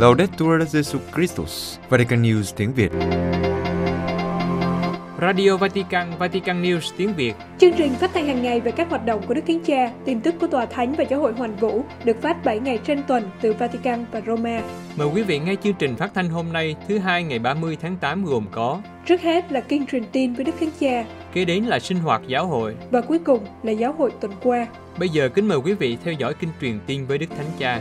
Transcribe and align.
Laudetur 0.00 0.62
Jesu 0.62 0.98
Christus, 1.14 1.78
Vatican 1.88 2.22
News 2.22 2.52
tiếng 2.56 2.72
Việt. 2.74 2.92
Radio 5.20 5.56
Vatican, 5.56 6.12
Vatican 6.18 6.62
News 6.62 6.92
tiếng 6.96 7.14
Việt. 7.14 7.34
Chương 7.58 7.72
trình 7.78 7.94
phát 7.94 8.10
thanh 8.14 8.26
hàng 8.26 8.42
ngày 8.42 8.60
về 8.60 8.70
các 8.70 8.90
hoạt 8.90 9.06
động 9.06 9.22
của 9.26 9.34
Đức 9.34 9.40
Thánh 9.46 9.60
Cha, 9.64 9.92
tin 10.04 10.20
tức 10.20 10.34
của 10.40 10.46
Tòa 10.46 10.66
Thánh 10.66 10.94
và 10.98 11.04
Giáo 11.04 11.20
hội 11.20 11.32
Hoàn 11.32 11.56
Vũ 11.56 11.84
được 12.04 12.22
phát 12.22 12.44
7 12.44 12.60
ngày 12.60 12.78
trên 12.84 13.02
tuần 13.08 13.30
từ 13.40 13.52
Vatican 13.52 14.04
và 14.12 14.20
Roma. 14.26 14.62
Mời 14.96 15.08
quý 15.14 15.22
vị 15.22 15.38
nghe 15.38 15.54
chương 15.62 15.74
trình 15.78 15.96
phát 15.96 16.10
thanh 16.14 16.28
hôm 16.28 16.52
nay 16.52 16.76
thứ 16.88 16.98
hai 16.98 17.22
ngày 17.22 17.38
30 17.38 17.76
tháng 17.82 17.96
8 17.96 18.24
gồm 18.24 18.46
có 18.50 18.80
Trước 19.06 19.20
hết 19.20 19.52
là 19.52 19.60
kinh 19.60 19.86
truyền 19.86 20.04
tin 20.12 20.34
với 20.34 20.44
Đức 20.44 20.54
Thánh 20.60 20.70
Cha 20.80 21.04
Kế 21.32 21.44
đến 21.44 21.64
là 21.64 21.78
sinh 21.78 21.98
hoạt 21.98 22.22
giáo 22.26 22.46
hội. 22.46 22.76
và 22.90 23.00
cuối 23.00 23.18
cùng 23.18 23.46
là 23.62 23.72
giáo 23.72 23.94
hội 23.98 24.10
tuần 24.20 24.32
qua. 24.42 24.66
Bây 24.98 25.08
giờ 25.08 25.28
kính 25.28 25.48
mời 25.48 25.58
quý 25.58 25.74
vị 25.74 25.98
theo 26.04 26.14
dõi 26.14 26.34
kinh 26.40 26.50
truyền 26.60 26.80
tin 26.86 27.06
với 27.06 27.18
Đức 27.18 27.30
Thánh 27.36 27.50
Cha. 27.58 27.80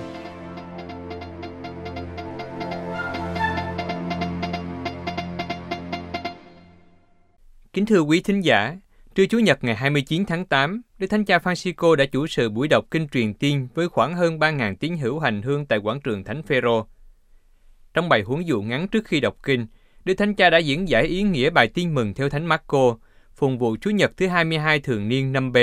Kính 7.79 7.85
thưa 7.85 8.01
quý 8.01 8.21
thính 8.21 8.41
giả, 8.41 8.77
trưa 9.15 9.25
Chủ 9.25 9.39
nhật 9.39 9.63
ngày 9.63 9.75
29 9.75 10.25
tháng 10.25 10.45
8, 10.45 10.81
Đức 10.97 11.07
Thánh 11.07 11.25
Cha 11.25 11.37
Francisco 11.37 11.95
đã 11.95 12.05
chủ 12.05 12.27
sự 12.27 12.49
buổi 12.49 12.67
đọc 12.67 12.85
kinh 12.91 13.07
truyền 13.07 13.33
tiên 13.33 13.67
với 13.73 13.89
khoảng 13.89 14.15
hơn 14.15 14.39
3.000 14.39 14.75
tín 14.75 14.97
hữu 14.97 15.20
hành 15.20 15.41
hương 15.41 15.65
tại 15.65 15.79
quảng 15.79 16.01
trường 16.01 16.23
Thánh 16.23 16.43
Phêrô. 16.43 16.85
Trong 17.93 18.09
bài 18.09 18.21
huấn 18.21 18.41
dụ 18.41 18.61
ngắn 18.61 18.87
trước 18.87 19.05
khi 19.05 19.20
đọc 19.20 19.37
kinh, 19.43 19.65
Đức 20.05 20.13
Thánh 20.13 20.35
Cha 20.35 20.49
đã 20.49 20.57
diễn 20.57 20.89
giải 20.89 21.03
ý 21.03 21.21
nghĩa 21.21 21.49
bài 21.49 21.67
tin 21.67 21.95
mừng 21.95 22.13
theo 22.13 22.29
Thánh 22.29 22.45
Marco, 22.45 22.97
phùng 23.35 23.57
vụ 23.57 23.75
Chủ 23.81 23.89
nhật 23.89 24.11
thứ 24.17 24.27
22 24.27 24.79
thường 24.79 25.07
niên 25.07 25.31
năm 25.31 25.51
B, 25.51 25.57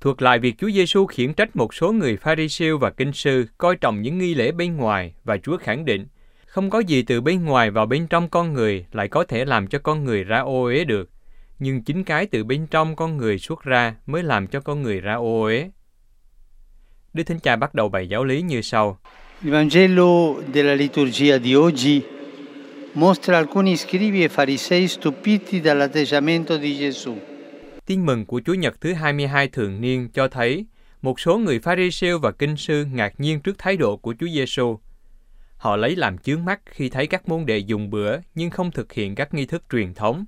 thuật 0.00 0.22
lại 0.22 0.38
việc 0.38 0.54
Chúa 0.58 0.70
Giêsu 0.70 1.06
khiển 1.06 1.34
trách 1.34 1.56
một 1.56 1.74
số 1.74 1.92
người 1.92 2.16
Pharisêu 2.16 2.78
và 2.78 2.90
kinh 2.90 3.12
sư 3.12 3.46
coi 3.58 3.76
trọng 3.76 4.02
những 4.02 4.18
nghi 4.18 4.34
lễ 4.34 4.52
bên 4.52 4.76
ngoài 4.76 5.14
và 5.24 5.36
Chúa 5.36 5.56
khẳng 5.56 5.84
định 5.84 6.06
không 6.46 6.70
có 6.70 6.78
gì 6.78 7.02
từ 7.02 7.20
bên 7.20 7.44
ngoài 7.44 7.70
vào 7.70 7.86
bên 7.86 8.06
trong 8.06 8.28
con 8.28 8.52
người 8.52 8.86
lại 8.92 9.08
có 9.08 9.24
thể 9.24 9.44
làm 9.44 9.66
cho 9.66 9.78
con 9.78 10.04
người 10.04 10.24
ra 10.24 10.38
ô 10.38 10.64
uế 10.64 10.84
được, 10.84 11.11
nhưng 11.62 11.82
chính 11.82 12.04
cái 12.04 12.26
từ 12.26 12.44
bên 12.44 12.66
trong 12.66 12.96
con 12.96 13.16
người 13.16 13.38
xuất 13.38 13.62
ra 13.62 13.94
mới 14.06 14.22
làm 14.22 14.46
cho 14.46 14.60
con 14.60 14.82
người 14.82 15.00
ra 15.00 15.14
ô 15.14 15.42
uế. 15.42 15.70
Đức 17.12 17.22
Thánh 17.22 17.40
Cha 17.40 17.56
bắt 17.56 17.74
đầu 17.74 17.88
bài 17.88 18.08
giáo 18.08 18.24
lý 18.24 18.42
như 18.42 18.62
sau. 18.62 18.98
Il 19.44 19.52
Vangelo 19.52 20.34
della 20.54 20.74
liturgia 20.74 21.38
di 21.38 21.54
oggi 21.56 22.00
mostra 22.94 23.36
alcuni 23.36 23.76
scribi 23.76 24.22
e 24.22 24.28
farisei 24.28 24.88
stupiti 24.88 25.60
dall'atteggiamento 25.60 26.58
di 26.60 26.74
Gesù. 26.74 27.14
Tin 27.86 28.06
mừng 28.06 28.26
của 28.26 28.40
Chúa 28.46 28.54
Nhật 28.54 28.80
thứ 28.80 28.92
22 28.92 29.48
thường 29.48 29.80
niên 29.80 30.08
cho 30.08 30.28
thấy 30.28 30.66
một 31.02 31.20
số 31.20 31.38
người 31.38 31.60
Pharisêu 31.60 32.18
và 32.18 32.30
kinh 32.30 32.56
sư 32.56 32.84
ngạc 32.92 33.20
nhiên 33.20 33.40
trước 33.40 33.58
thái 33.58 33.76
độ 33.76 33.96
của 33.96 34.14
Chúa 34.20 34.28
Giêsu. 34.34 34.78
Họ 35.56 35.76
lấy 35.76 35.96
làm 35.96 36.18
chướng 36.18 36.44
mắt 36.44 36.60
khi 36.66 36.88
thấy 36.88 37.06
các 37.06 37.28
môn 37.28 37.46
đệ 37.46 37.58
dùng 37.58 37.90
bữa 37.90 38.16
nhưng 38.34 38.50
không 38.50 38.70
thực 38.70 38.92
hiện 38.92 39.14
các 39.14 39.34
nghi 39.34 39.46
thức 39.46 39.62
truyền 39.72 39.94
thống. 39.94 40.24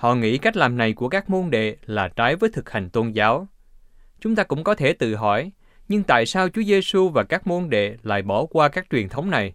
Họ 0.00 0.14
nghĩ 0.14 0.38
cách 0.38 0.56
làm 0.56 0.76
này 0.76 0.92
của 0.92 1.08
các 1.08 1.30
môn 1.30 1.50
đệ 1.50 1.76
là 1.86 2.08
trái 2.08 2.36
với 2.36 2.50
thực 2.52 2.70
hành 2.70 2.90
tôn 2.90 3.12
giáo. 3.12 3.48
Chúng 4.20 4.36
ta 4.36 4.42
cũng 4.42 4.64
có 4.64 4.74
thể 4.74 4.92
tự 4.92 5.14
hỏi, 5.14 5.52
nhưng 5.88 6.02
tại 6.02 6.26
sao 6.26 6.48
Chúa 6.48 6.62
Giêsu 6.62 7.08
và 7.08 7.24
các 7.24 7.46
môn 7.46 7.70
đệ 7.70 7.96
lại 8.02 8.22
bỏ 8.22 8.46
qua 8.46 8.68
các 8.68 8.86
truyền 8.90 9.08
thống 9.08 9.30
này? 9.30 9.54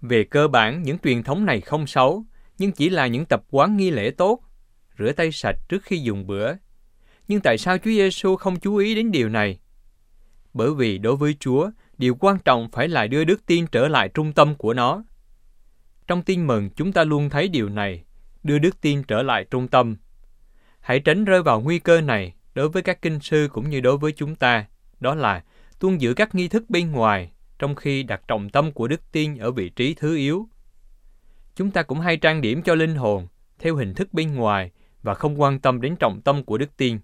Về 0.00 0.24
cơ 0.24 0.48
bản, 0.48 0.82
những 0.82 0.98
truyền 0.98 1.22
thống 1.22 1.46
này 1.46 1.60
không 1.60 1.86
xấu, 1.86 2.24
nhưng 2.58 2.72
chỉ 2.72 2.88
là 2.88 3.06
những 3.06 3.24
tập 3.24 3.42
quán 3.50 3.76
nghi 3.76 3.90
lễ 3.90 4.10
tốt, 4.10 4.40
rửa 4.98 5.12
tay 5.12 5.32
sạch 5.32 5.56
trước 5.68 5.82
khi 5.82 5.98
dùng 5.98 6.26
bữa. 6.26 6.52
Nhưng 7.28 7.40
tại 7.40 7.58
sao 7.58 7.78
Chúa 7.78 7.90
Giêsu 7.90 8.36
không 8.36 8.60
chú 8.60 8.76
ý 8.76 8.94
đến 8.94 9.10
điều 9.10 9.28
này? 9.28 9.58
Bởi 10.54 10.74
vì 10.74 10.98
đối 10.98 11.16
với 11.16 11.36
Chúa, 11.40 11.70
điều 11.98 12.14
quan 12.14 12.38
trọng 12.38 12.70
phải 12.70 12.88
là 12.88 13.06
đưa 13.06 13.24
đức 13.24 13.46
tin 13.46 13.66
trở 13.66 13.88
lại 13.88 14.08
trung 14.08 14.32
tâm 14.32 14.54
của 14.54 14.74
nó. 14.74 15.04
Trong 16.06 16.22
tin 16.22 16.46
mừng, 16.46 16.70
chúng 16.70 16.92
ta 16.92 17.04
luôn 17.04 17.30
thấy 17.30 17.48
điều 17.48 17.68
này, 17.68 18.04
đưa 18.42 18.58
đức 18.58 18.80
tin 18.80 19.02
trở 19.02 19.22
lại 19.22 19.44
trung 19.50 19.68
tâm. 19.68 19.96
Hãy 20.80 21.00
tránh 21.00 21.24
rơi 21.24 21.42
vào 21.42 21.60
nguy 21.60 21.78
cơ 21.78 22.00
này 22.00 22.34
đối 22.54 22.68
với 22.68 22.82
các 22.82 23.02
kinh 23.02 23.20
sư 23.20 23.48
cũng 23.52 23.70
như 23.70 23.80
đối 23.80 23.96
với 23.96 24.12
chúng 24.12 24.34
ta, 24.34 24.66
đó 25.00 25.14
là 25.14 25.44
tuân 25.78 25.98
giữ 25.98 26.14
các 26.14 26.34
nghi 26.34 26.48
thức 26.48 26.70
bên 26.70 26.92
ngoài, 26.92 27.30
trong 27.58 27.74
khi 27.74 28.02
đặt 28.02 28.22
trọng 28.28 28.50
tâm 28.50 28.72
của 28.72 28.88
đức 28.88 29.12
tin 29.12 29.38
ở 29.38 29.50
vị 29.50 29.68
trí 29.68 29.94
thứ 29.94 30.16
yếu. 30.16 30.48
Chúng 31.56 31.70
ta 31.70 31.82
cũng 31.82 32.00
hay 32.00 32.16
trang 32.16 32.40
điểm 32.40 32.62
cho 32.62 32.74
linh 32.74 32.94
hồn 32.94 33.26
theo 33.58 33.76
hình 33.76 33.94
thức 33.94 34.08
bên 34.12 34.34
ngoài 34.34 34.70
và 35.02 35.14
không 35.14 35.40
quan 35.40 35.60
tâm 35.60 35.80
đến 35.80 35.96
trọng 35.96 36.20
tâm 36.20 36.44
của 36.44 36.58
đức 36.58 36.76
tin. 36.76 36.98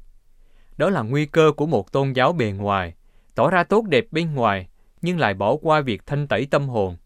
Đó 0.76 0.90
là 0.90 1.02
nguy 1.02 1.26
cơ 1.26 1.52
của 1.56 1.66
một 1.66 1.92
tôn 1.92 2.12
giáo 2.12 2.32
bề 2.32 2.50
ngoài, 2.50 2.94
tỏ 3.34 3.50
ra 3.50 3.64
tốt 3.64 3.84
đẹp 3.88 4.04
bên 4.10 4.34
ngoài 4.34 4.68
nhưng 5.02 5.18
lại 5.18 5.34
bỏ 5.34 5.56
qua 5.56 5.80
việc 5.80 6.06
thanh 6.06 6.26
tẩy 6.26 6.46
tâm 6.46 6.68
hồn. 6.68 6.96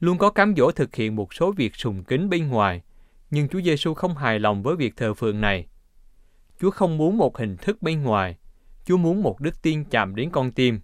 Luôn 0.00 0.18
có 0.18 0.30
cám 0.30 0.54
dỗ 0.56 0.70
thực 0.70 0.94
hiện 0.94 1.16
một 1.16 1.34
số 1.34 1.52
việc 1.52 1.76
sùng 1.76 2.04
kính 2.04 2.28
bên 2.28 2.48
ngoài, 2.48 2.82
nhưng 3.32 3.48
Chúa 3.48 3.60
Giêsu 3.60 3.94
không 3.94 4.16
hài 4.16 4.38
lòng 4.38 4.62
với 4.62 4.76
việc 4.76 4.96
thờ 4.96 5.14
phượng 5.14 5.40
này. 5.40 5.66
Chúa 6.60 6.70
không 6.70 6.98
muốn 6.98 7.16
một 7.18 7.38
hình 7.38 7.56
thức 7.56 7.82
bên 7.82 8.02
ngoài, 8.02 8.36
Chúa 8.84 8.96
muốn 8.96 9.22
một 9.22 9.40
đức 9.40 9.62
tin 9.62 9.84
chạm 9.84 10.14
đến 10.14 10.30
con 10.30 10.52
tim. 10.52 10.80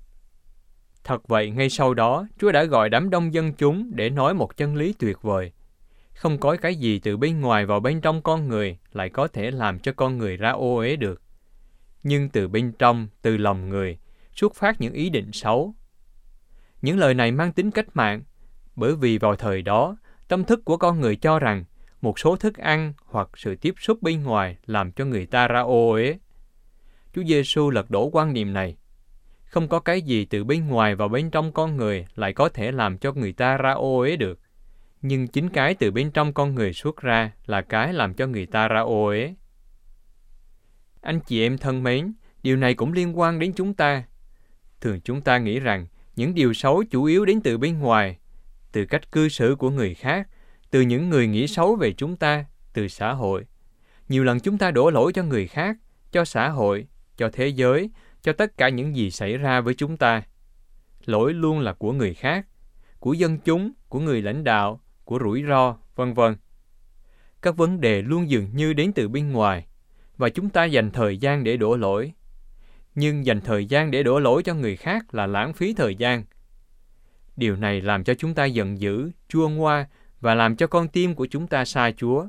Thật 1.04 1.28
vậy, 1.28 1.50
ngay 1.50 1.70
sau 1.70 1.94
đó, 1.94 2.26
Chúa 2.38 2.53
đã 2.53 2.64
gọi 2.64 2.88
đám 2.88 3.10
đông 3.10 3.34
dân 3.34 3.53
chúng 3.53 3.91
để 3.94 4.10
nói 4.10 4.34
một 4.34 4.56
chân 4.56 4.76
lý 4.76 4.94
tuyệt 4.98 5.22
vời. 5.22 5.53
Không 6.14 6.38
có 6.38 6.56
cái 6.56 6.75
gì 6.75 6.98
từ 6.98 7.16
bên 7.16 7.41
ngoài 7.41 7.66
vào 7.66 7.81
bên 7.81 8.00
trong 8.00 8.22
con 8.22 8.48
người 8.48 8.78
lại 8.92 9.08
có 9.08 9.28
thể 9.28 9.50
làm 9.50 9.78
cho 9.78 9.92
con 9.92 10.19
người 10.19 10.37
ra 10.37 10.50
ô 10.50 10.76
uế 10.76 10.97
được. 10.97 11.22
Nhưng 12.03 12.28
từ 12.28 12.48
bên 12.48 12.72
trong, 12.78 13.08
từ 13.22 13.37
lòng 13.37 13.69
người, 13.69 13.98
xuất 14.32 14.54
phát 14.54 14.81
những 14.81 14.92
ý 14.92 15.10
định 15.10 15.32
xấu. 15.32 15.75
Những 16.82 16.98
lời 16.98 17.14
này 17.14 17.32
mang 17.32 17.53
tính 17.53 17.70
cách 17.70 17.97
mạng, 17.97 18.22
bởi 18.76 18.97
vì 18.97 19.19
vào 19.19 19.37
thời 19.37 19.62
đó, 19.62 19.97
tâm 20.28 20.44
thức 20.44 20.64
của 20.64 20.76
con 20.76 21.00
người 21.00 21.16
cho 21.16 21.38
rằng 21.38 21.64
một 22.00 22.19
số 22.19 22.36
thức 22.36 22.56
ăn 22.56 22.92
hoặc 23.04 23.28
sự 23.36 23.56
tiếp 23.56 23.75
xúc 23.78 24.03
bên 24.03 24.22
ngoài 24.22 24.56
làm 24.66 24.92
cho 24.92 25.04
người 25.04 25.26
ta 25.26 25.48
ra 25.48 25.60
ô 25.60 25.91
uế. 25.91 26.19
Chúa 27.14 27.22
Giêsu 27.25 27.70
lật 27.70 27.91
đổ 27.91 28.10
quan 28.12 28.32
niệm 28.32 28.53
này. 28.53 28.76
Không 29.44 29.69
có 29.69 29.81
cái 29.81 30.03
gì 30.03 30.25
từ 30.25 30.44
bên 30.44 30.69
ngoài 30.69 30.94
vào 30.94 31.08
bên 31.08 31.31
trong 31.31 31.53
con 31.53 31.76
người 31.76 32.06
lại 32.14 32.32
có 32.32 32.48
thể 32.48 32.72
làm 32.72 32.98
cho 32.98 33.12
người 33.12 33.32
ta 33.32 33.56
ra 33.56 33.72
ô 33.72 33.98
uế 33.98 34.16
được. 34.16 34.41
Nhưng 35.03 35.28
chính 35.28 35.48
cái 35.48 35.75
từ 35.75 35.91
bên 35.91 36.10
trong 36.10 36.32
con 36.32 36.54
người 36.54 36.72
xuất 36.72 36.97
ra 36.97 37.32
là 37.47 37.62
cái 37.62 37.92
làm 37.92 38.14
cho 38.14 38.26
người 38.26 38.47
ta 38.47 38.69
ra 38.69 38.81
ô 38.81 39.06
uế. 39.06 39.34
Anh 41.00 41.20
chị 41.20 41.42
em 41.42 41.58
thân 41.58 41.82
mến, 41.82 42.12
điều 42.42 42.56
này 42.56 42.75
cũng 42.75 42.92
liên 42.92 43.19
quan 43.19 43.38
đến 43.38 43.53
chúng 43.56 43.75
ta. 43.75 44.04
Thường 44.81 45.00
chúng 45.00 45.20
ta 45.20 45.38
nghĩ 45.38 45.60
rằng 45.60 45.87
những 46.16 46.34
điều 46.34 46.53
xấu 46.53 46.84
chủ 46.91 47.04
yếu 47.04 47.25
đến 47.25 47.41
từ 47.41 47.58
bên 47.58 47.78
ngoài, 47.78 48.19
từ 48.72 48.87
cách 48.87 49.12
cư 49.12 49.28
xử 49.28 49.56
của 49.58 49.70
người 49.70 49.94
khác, 49.94 50.28
từ 50.71 50.81
những 50.81 51.11
người 51.11 51.27
nghĩ 51.27 51.47
xấu 51.47 51.77
về 51.77 51.93
chúng 51.93 52.17
ta, 52.17 52.45
từ 52.73 52.89
xã 52.89 53.12
hội. 53.12 53.45
Nhiều 54.09 54.25
lần 54.25 54.41
chúng 54.41 54.59
ta 54.59 54.71
đổ 54.71 54.91
lỗi 54.91 55.12
cho 55.12 55.23
người 55.23 55.47
khác, 55.47 55.77
cho 56.12 56.25
xã 56.25 56.49
hội, 56.49 56.87
cho 57.17 57.31
thế 57.33 57.49
giới, 57.49 57.91
cho 58.23 58.33
tất 58.33 58.56
cả 58.56 58.69
những 58.69 58.97
gì 58.97 59.11
xảy 59.11 59.37
ra 59.37 59.61
với 59.61 59.75
chúng 59.75 59.97
ta. 59.97 60.23
Lỗi 61.05 61.34
luôn 61.34 61.61
là 61.61 61.73
của 61.73 61.93
người 61.93 62.15
khác, 62.15 62.47
của 62.99 63.12
dân 63.12 63.39
chúng, 63.39 63.73
của 63.89 64.01
người 64.01 64.23
lãnh 64.23 64.45
đạo, 64.45 64.81
của 65.05 65.19
rủi 65.25 65.45
ro, 65.49 65.77
vân 65.97 66.15
vân. 66.15 66.37
Các 67.43 67.56
vấn 67.56 67.81
đề 67.81 68.03
luôn 68.03 68.31
dường 68.31 68.47
như 68.55 68.73
đến 68.73 68.93
từ 68.93 69.09
bên 69.09 69.33
ngoài, 69.33 69.67
và 70.17 70.29
chúng 70.29 70.50
ta 70.50 70.65
dành 70.65 70.91
thời 70.91 71.17
gian 71.17 71.45
để 71.45 71.56
đổ 71.56 71.77
lỗi. 71.77 72.12
Nhưng 72.95 73.27
dành 73.27 73.41
thời 73.41 73.67
gian 73.67 73.91
để 73.91 74.03
đổ 74.03 74.19
lỗi 74.19 74.43
cho 74.43 74.55
người 74.55 74.77
khác 74.77 75.15
là 75.15 75.27
lãng 75.27 75.53
phí 75.53 75.75
thời 75.75 75.95
gian. 75.95 76.25
Điều 77.37 77.56
này 77.56 77.81
làm 77.81 78.05
cho 78.05 78.15
chúng 78.15 78.35
ta 78.35 78.45
giận 78.45 78.81
dữ, 78.81 79.11
chua 79.29 79.49
ngoa 79.49 79.87
và 80.21 80.34
làm 80.34 80.56
cho 80.56 80.67
con 80.67 80.89
tim 80.89 81.15
của 81.15 81.27
chúng 81.27 81.47
ta 81.47 81.65
xa 81.65 81.91
Chúa. 81.97 82.27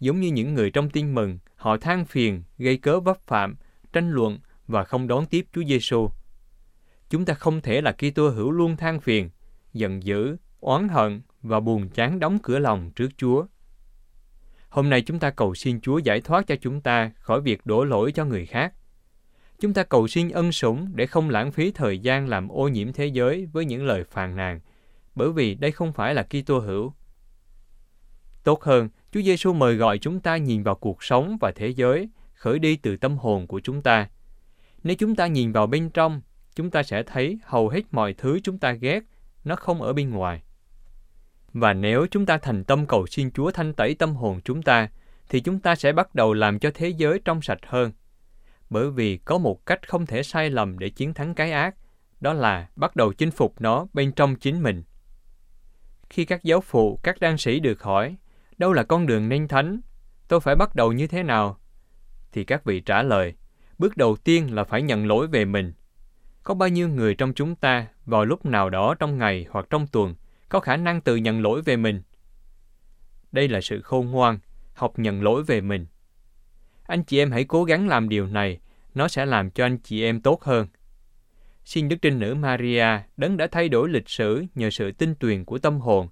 Giống 0.00 0.20
như 0.20 0.28
những 0.28 0.54
người 0.54 0.70
trong 0.70 0.90
tin 0.90 1.14
mừng, 1.14 1.38
họ 1.56 1.76
than 1.76 2.04
phiền, 2.04 2.42
gây 2.58 2.76
cớ 2.76 3.00
vấp 3.00 3.20
phạm, 3.26 3.56
tranh 3.92 4.10
luận 4.10 4.38
và 4.66 4.84
không 4.84 5.08
đón 5.08 5.26
tiếp 5.26 5.46
Chúa 5.52 5.62
Giêsu. 5.64 6.08
Chúng 7.10 7.24
ta 7.24 7.34
không 7.34 7.60
thể 7.60 7.80
là 7.80 7.92
Kitô 7.92 8.28
hữu 8.28 8.50
luôn 8.50 8.76
than 8.76 9.00
phiền, 9.00 9.30
giận 9.72 10.02
dữ, 10.02 10.36
oán 10.60 10.88
hận 10.88 11.22
và 11.42 11.60
buồn 11.60 11.88
chán 11.88 12.20
đóng 12.20 12.38
cửa 12.42 12.58
lòng 12.58 12.90
trước 12.90 13.08
Chúa. 13.16 13.46
Hôm 14.68 14.90
nay 14.90 15.02
chúng 15.02 15.18
ta 15.18 15.30
cầu 15.30 15.54
xin 15.54 15.80
Chúa 15.80 15.98
giải 15.98 16.20
thoát 16.20 16.46
cho 16.46 16.56
chúng 16.56 16.80
ta 16.80 17.10
khỏi 17.18 17.40
việc 17.40 17.66
đổ 17.66 17.84
lỗi 17.84 18.12
cho 18.12 18.24
người 18.24 18.46
khác. 18.46 18.74
Chúng 19.60 19.74
ta 19.74 19.82
cầu 19.82 20.08
xin 20.08 20.28
ân 20.28 20.52
sủng 20.52 20.88
để 20.94 21.06
không 21.06 21.30
lãng 21.30 21.52
phí 21.52 21.70
thời 21.70 21.98
gian 21.98 22.28
làm 22.28 22.48
ô 22.48 22.68
nhiễm 22.68 22.92
thế 22.92 23.06
giới 23.06 23.48
với 23.52 23.64
những 23.64 23.86
lời 23.86 24.04
phàn 24.04 24.36
nàn, 24.36 24.60
bởi 25.18 25.32
vì 25.32 25.54
đây 25.54 25.72
không 25.72 25.92
phải 25.92 26.14
là 26.14 26.22
Kitô 26.22 26.58
hữu. 26.58 26.92
Tốt 28.44 28.62
hơn, 28.62 28.88
Chúa 29.12 29.22
Giêsu 29.22 29.52
mời 29.52 29.76
gọi 29.76 29.98
chúng 29.98 30.20
ta 30.20 30.36
nhìn 30.36 30.62
vào 30.62 30.74
cuộc 30.74 31.02
sống 31.02 31.36
và 31.40 31.52
thế 31.52 31.68
giới, 31.68 32.08
khởi 32.34 32.58
đi 32.58 32.76
từ 32.76 32.96
tâm 32.96 33.18
hồn 33.18 33.46
của 33.46 33.60
chúng 33.60 33.82
ta. 33.82 34.08
Nếu 34.82 34.96
chúng 34.98 35.16
ta 35.16 35.26
nhìn 35.26 35.52
vào 35.52 35.66
bên 35.66 35.90
trong, 35.90 36.20
chúng 36.54 36.70
ta 36.70 36.82
sẽ 36.82 37.02
thấy 37.02 37.38
hầu 37.44 37.68
hết 37.68 37.82
mọi 37.90 38.14
thứ 38.14 38.40
chúng 38.42 38.58
ta 38.58 38.72
ghét, 38.72 39.00
nó 39.44 39.56
không 39.56 39.82
ở 39.82 39.92
bên 39.92 40.10
ngoài. 40.10 40.42
Và 41.52 41.72
nếu 41.72 42.06
chúng 42.10 42.26
ta 42.26 42.38
thành 42.38 42.64
tâm 42.64 42.86
cầu 42.86 43.06
xin 43.06 43.30
Chúa 43.30 43.50
thanh 43.50 43.72
tẩy 43.74 43.94
tâm 43.94 44.14
hồn 44.14 44.40
chúng 44.44 44.62
ta, 44.62 44.88
thì 45.28 45.40
chúng 45.40 45.60
ta 45.60 45.74
sẽ 45.74 45.92
bắt 45.92 46.14
đầu 46.14 46.34
làm 46.34 46.58
cho 46.58 46.70
thế 46.74 46.88
giới 46.88 47.20
trong 47.24 47.42
sạch 47.42 47.60
hơn. 47.66 47.92
Bởi 48.70 48.90
vì 48.90 49.16
có 49.16 49.38
một 49.38 49.66
cách 49.66 49.88
không 49.88 50.06
thể 50.06 50.22
sai 50.22 50.50
lầm 50.50 50.78
để 50.78 50.88
chiến 50.90 51.14
thắng 51.14 51.34
cái 51.34 51.52
ác, 51.52 51.76
đó 52.20 52.32
là 52.32 52.68
bắt 52.76 52.96
đầu 52.96 53.12
chinh 53.12 53.30
phục 53.30 53.60
nó 53.60 53.86
bên 53.92 54.12
trong 54.12 54.36
chính 54.36 54.62
mình. 54.62 54.82
Khi 56.10 56.24
các 56.24 56.44
giáo 56.44 56.60
phụ, 56.60 57.00
các 57.02 57.20
đan 57.20 57.38
sĩ 57.38 57.60
được 57.60 57.82
hỏi, 57.82 58.16
đâu 58.58 58.72
là 58.72 58.82
con 58.82 59.06
đường 59.06 59.28
nên 59.28 59.48
thánh? 59.48 59.80
Tôi 60.28 60.40
phải 60.40 60.56
bắt 60.56 60.74
đầu 60.74 60.92
như 60.92 61.06
thế 61.06 61.22
nào? 61.22 61.58
Thì 62.32 62.44
các 62.44 62.64
vị 62.64 62.80
trả 62.80 63.02
lời, 63.02 63.34
bước 63.78 63.96
đầu 63.96 64.16
tiên 64.16 64.54
là 64.54 64.64
phải 64.64 64.82
nhận 64.82 65.06
lỗi 65.06 65.26
về 65.26 65.44
mình. 65.44 65.72
Có 66.42 66.54
bao 66.54 66.68
nhiêu 66.68 66.88
người 66.88 67.14
trong 67.14 67.32
chúng 67.34 67.54
ta 67.54 67.86
vào 68.06 68.24
lúc 68.24 68.46
nào 68.46 68.70
đó 68.70 68.94
trong 68.94 69.18
ngày 69.18 69.46
hoặc 69.50 69.66
trong 69.70 69.86
tuần 69.86 70.14
có 70.48 70.60
khả 70.60 70.76
năng 70.76 71.00
tự 71.00 71.16
nhận 71.16 71.42
lỗi 71.42 71.62
về 71.62 71.76
mình? 71.76 72.02
Đây 73.32 73.48
là 73.48 73.60
sự 73.60 73.82
khôn 73.82 74.10
ngoan, 74.10 74.38
học 74.74 74.98
nhận 74.98 75.22
lỗi 75.22 75.42
về 75.42 75.60
mình. 75.60 75.86
Anh 76.82 77.04
chị 77.04 77.18
em 77.18 77.30
hãy 77.30 77.44
cố 77.44 77.64
gắng 77.64 77.88
làm 77.88 78.08
điều 78.08 78.26
này, 78.26 78.60
nó 78.94 79.08
sẽ 79.08 79.26
làm 79.26 79.50
cho 79.50 79.64
anh 79.64 79.78
chị 79.78 80.02
em 80.02 80.20
tốt 80.20 80.42
hơn. 80.42 80.66
Xin 81.68 81.88
Đức 81.88 81.96
Trinh 82.02 82.18
Nữ 82.18 82.34
Maria, 82.34 82.86
đấng 83.16 83.36
đã 83.36 83.46
thay 83.46 83.68
đổi 83.68 83.88
lịch 83.88 84.08
sử 84.08 84.44
nhờ 84.54 84.70
sự 84.70 84.92
tinh 84.92 85.14
tuyền 85.20 85.44
của 85.44 85.58
tâm 85.58 85.80
hồn, 85.80 86.08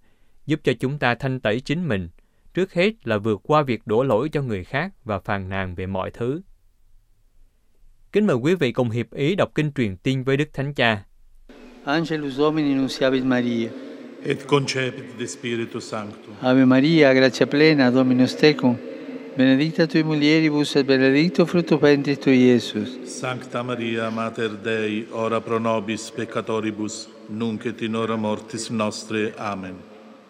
giúp 0.46 0.60
cho 0.64 0.72
chúng 0.80 0.98
ta 0.98 1.14
thanh 1.14 1.40
tẩy 1.40 1.60
chính 1.60 1.88
mình, 1.88 2.08
trước 2.54 2.72
hết 2.72 3.06
là 3.06 3.18
vượt 3.18 3.40
qua 3.42 3.62
việc 3.62 3.86
đổ 3.86 4.02
lỗi 4.02 4.28
cho 4.32 4.42
người 4.42 4.64
khác 4.64 4.92
và 5.04 5.18
phàn 5.18 5.48
nàn 5.48 5.74
về 5.74 5.86
mọi 5.86 6.10
thứ. 6.10 6.40
Kính 8.12 8.26
mời 8.26 8.36
quý 8.36 8.54
vị 8.54 8.72
cùng 8.72 8.90
hiệp 8.90 9.10
ý 9.10 9.34
đọc 9.34 9.50
kinh 9.54 9.72
truyền 9.72 9.96
tin 9.96 10.22
với 10.22 10.36
Đức 10.36 10.48
Thánh 10.52 10.74
Cha. 10.74 11.04
Angelus 11.84 12.34
Domini 12.34 12.74
nunciavit 12.74 13.24
Maria. 13.24 13.68
et 14.24 14.38
concepit 14.48 15.04
de 15.18 15.26
Spiritu 15.26 15.80
Sancto. 15.80 16.32
Ave 16.40 16.64
Maria, 16.64 17.14
gratia 17.14 17.44
plena, 17.44 17.90
Dominus 17.90 18.42
tecum, 18.42 18.74
benedicta 19.36 19.86
tui 19.86 20.02
mulieribus 20.02 20.74
et 20.76 20.86
benedictus 20.86 21.48
fructus 21.48 21.78
ventris 21.78 22.18
tui, 22.18 22.38
Iesus. 22.48 22.98
Sancta 23.04 23.62
Maria, 23.62 24.08
Mater 24.08 24.56
Dei, 24.56 25.06
ora 25.10 25.40
pro 25.40 25.58
nobis 25.58 26.10
peccatoribus, 26.10 27.08
nunc 27.28 27.66
et 27.66 27.82
in 27.82 27.94
hora 27.94 28.16
mortis 28.16 28.68
nostre. 28.70 29.34
Amen. 29.36 29.74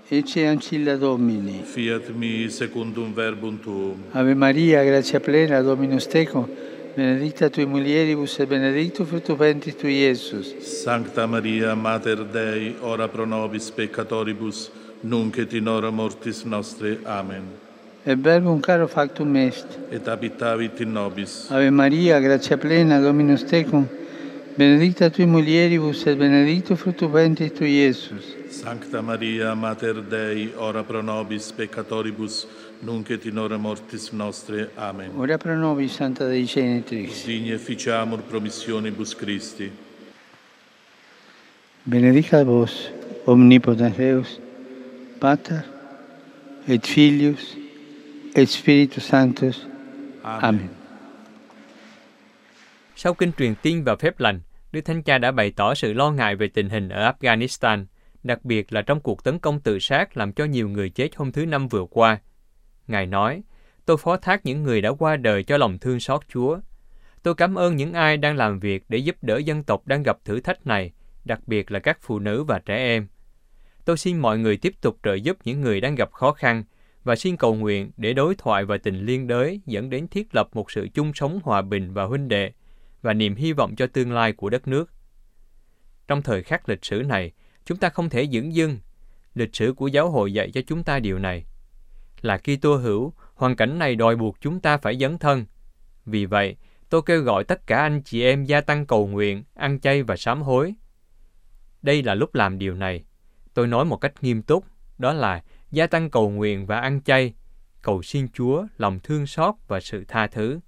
Ecce 0.08 0.46
ancilla 0.46 0.96
Domini. 0.96 1.62
Fiat 1.62 2.10
mi 2.14 2.48
secundum 2.50 3.12
verbum 3.12 3.60
tuum. 3.60 4.02
Ave 4.12 4.34
Maria, 4.34 4.82
gratia 4.84 5.20
plena, 5.20 5.62
Dominus 5.62 6.06
tecum, 6.06 6.48
benedicta 6.94 7.48
tui 7.48 7.64
mulieribus 7.64 8.38
et 8.40 8.48
benedictus 8.48 9.06
fructus 9.06 9.36
ventris 9.36 9.76
tui, 9.76 10.02
Iesus. 10.02 10.56
Sancta 10.58 11.26
Maria, 11.26 11.74
Mater 11.74 12.24
Dei, 12.24 12.74
ora 12.80 13.08
pro 13.08 13.24
nobis 13.24 13.70
peccatoribus, 13.70 14.70
nunc 15.02 15.38
et 15.38 15.52
in 15.52 15.68
hora 15.68 15.90
mortis 15.90 16.42
nostre. 16.44 16.98
Amen. 17.04 17.65
Et 18.06 18.14
verbum 18.14 18.60
caro 18.62 18.86
factum 18.86 19.34
est. 19.34 19.66
Et 19.90 20.06
habitavit 20.06 20.80
in 20.80 20.92
nobis. 20.92 21.50
Ave 21.50 21.70
Maria, 21.72 22.20
gratia 22.20 22.56
plena, 22.56 23.00
Dominus 23.00 23.42
tecum, 23.42 23.88
benedicta 24.56 25.10
tui 25.10 25.26
mulieribus 25.26 26.06
et 26.06 26.14
benedictus 26.14 26.78
fructus 26.78 27.10
ventris 27.10 27.52
tui, 27.52 27.72
Iesus. 27.80 28.22
Sancta 28.48 29.02
Maria, 29.02 29.56
Mater 29.56 30.02
Dei, 30.02 30.52
ora 30.56 30.84
pro 30.84 31.02
nobis 31.02 31.50
peccatoribus, 31.50 32.46
nunc 32.84 33.10
et 33.10 33.26
in 33.26 33.38
hora 33.38 33.58
mortis 33.58 34.12
nostre. 34.12 34.70
Amen. 34.76 35.10
Ora 35.18 35.36
pro 35.36 35.56
nobis, 35.56 35.96
Santa 35.96 36.28
Dei 36.28 36.44
Genitrix. 36.46 37.24
Digne 37.24 37.58
ficiamur 37.58 38.22
promissionibus 38.22 39.16
Christi. 39.16 39.72
Benedicat 41.82 42.44
vos, 42.44 42.88
omnipotens 43.24 43.96
Deus, 43.96 44.40
Pater, 45.18 45.64
et 46.68 46.86
Filius, 46.86 47.65
et 48.36 48.48
Spiritus 48.48 49.10
Sanctus. 49.10 49.58
Amen. 50.22 50.68
Sau 52.96 53.14
kinh 53.14 53.32
truyền 53.32 53.54
tin 53.62 53.84
và 53.84 53.96
phép 53.96 54.20
lành, 54.20 54.40
Đức 54.72 54.80
Thánh 54.80 55.02
Cha 55.02 55.18
đã 55.18 55.30
bày 55.32 55.52
tỏ 55.56 55.74
sự 55.74 55.92
lo 55.92 56.10
ngại 56.10 56.36
về 56.36 56.48
tình 56.48 56.68
hình 56.68 56.88
ở 56.88 57.12
Afghanistan, 57.12 57.84
đặc 58.22 58.44
biệt 58.44 58.72
là 58.72 58.82
trong 58.82 59.00
cuộc 59.00 59.24
tấn 59.24 59.38
công 59.38 59.60
tự 59.60 59.78
sát 59.78 60.16
làm 60.16 60.32
cho 60.32 60.44
nhiều 60.44 60.68
người 60.68 60.90
chết 60.90 61.16
hôm 61.16 61.32
thứ 61.32 61.46
Năm 61.46 61.68
vừa 61.68 61.84
qua. 61.90 62.18
Ngài 62.86 63.06
nói, 63.06 63.42
tôi 63.86 63.96
phó 63.96 64.16
thác 64.16 64.46
những 64.46 64.62
người 64.62 64.80
đã 64.80 64.92
qua 64.92 65.16
đời 65.16 65.42
cho 65.42 65.56
lòng 65.56 65.78
thương 65.78 66.00
xót 66.00 66.20
Chúa. 66.28 66.58
Tôi 67.22 67.34
cảm 67.34 67.54
ơn 67.54 67.76
những 67.76 67.92
ai 67.92 68.16
đang 68.16 68.36
làm 68.36 68.60
việc 68.60 68.84
để 68.88 68.98
giúp 68.98 69.16
đỡ 69.22 69.38
dân 69.38 69.62
tộc 69.62 69.86
đang 69.86 70.02
gặp 70.02 70.18
thử 70.24 70.40
thách 70.40 70.66
này, 70.66 70.92
đặc 71.24 71.40
biệt 71.46 71.70
là 71.70 71.78
các 71.78 71.98
phụ 72.00 72.18
nữ 72.18 72.44
và 72.44 72.58
trẻ 72.58 72.76
em. 72.76 73.06
Tôi 73.84 73.96
xin 73.96 74.18
mọi 74.18 74.38
người 74.38 74.56
tiếp 74.56 74.74
tục 74.80 74.98
trợ 75.02 75.14
giúp 75.14 75.36
những 75.44 75.60
người 75.60 75.80
đang 75.80 75.94
gặp 75.94 76.12
khó 76.12 76.32
khăn 76.32 76.64
và 77.06 77.16
xin 77.16 77.36
cầu 77.36 77.54
nguyện 77.54 77.90
để 77.96 78.12
đối 78.12 78.34
thoại 78.34 78.64
và 78.64 78.78
tình 78.78 79.06
liên 79.06 79.26
đới 79.26 79.60
dẫn 79.66 79.90
đến 79.90 80.08
thiết 80.08 80.34
lập 80.34 80.48
một 80.52 80.70
sự 80.70 80.88
chung 80.94 81.14
sống 81.14 81.40
hòa 81.42 81.62
bình 81.62 81.92
và 81.92 82.04
huynh 82.04 82.28
đệ 82.28 82.52
và 83.02 83.14
niềm 83.14 83.34
hy 83.34 83.52
vọng 83.52 83.76
cho 83.76 83.86
tương 83.86 84.12
lai 84.12 84.32
của 84.32 84.50
đất 84.50 84.68
nước. 84.68 84.90
Trong 86.08 86.22
thời 86.22 86.42
khắc 86.42 86.68
lịch 86.68 86.84
sử 86.84 87.02
này, 87.02 87.32
chúng 87.64 87.78
ta 87.78 87.88
không 87.88 88.08
thể 88.08 88.26
dửng 88.32 88.54
dưng. 88.54 88.78
Lịch 89.34 89.56
sử 89.56 89.72
của 89.72 89.86
giáo 89.86 90.10
hội 90.10 90.32
dạy 90.32 90.50
cho 90.50 90.60
chúng 90.66 90.84
ta 90.84 90.98
điều 90.98 91.18
này. 91.18 91.44
Là 92.20 92.38
Kitô 92.38 92.76
hữu, 92.76 93.12
hoàn 93.34 93.56
cảnh 93.56 93.78
này 93.78 93.94
đòi 93.94 94.16
buộc 94.16 94.40
chúng 94.40 94.60
ta 94.60 94.76
phải 94.76 94.96
dấn 94.96 95.18
thân. 95.18 95.44
Vì 96.06 96.26
vậy, 96.26 96.56
tôi 96.90 97.02
kêu 97.06 97.22
gọi 97.22 97.44
tất 97.44 97.66
cả 97.66 97.78
anh 97.78 98.02
chị 98.02 98.22
em 98.22 98.44
gia 98.44 98.60
tăng 98.60 98.86
cầu 98.86 99.06
nguyện, 99.06 99.44
ăn 99.54 99.80
chay 99.80 100.02
và 100.02 100.16
sám 100.16 100.42
hối. 100.42 100.74
Đây 101.82 102.02
là 102.02 102.14
lúc 102.14 102.34
làm 102.34 102.58
điều 102.58 102.74
này. 102.74 103.04
Tôi 103.54 103.66
nói 103.66 103.84
một 103.84 103.96
cách 103.96 104.12
nghiêm 104.20 104.42
túc, 104.42 104.64
đó 104.98 105.12
là 105.12 105.42
gia 105.76 105.86
tăng 105.86 106.10
cầu 106.10 106.30
nguyện 106.30 106.66
và 106.66 106.80
ăn 106.80 107.00
chay, 107.04 107.32
cầu 107.82 108.02
xin 108.02 108.28
Chúa 108.28 108.64
lòng 108.78 109.00
thương 109.02 109.26
xót 109.26 109.54
và 109.68 109.80
sự 109.80 110.04
tha 110.08 110.26
thứ. 110.26 110.60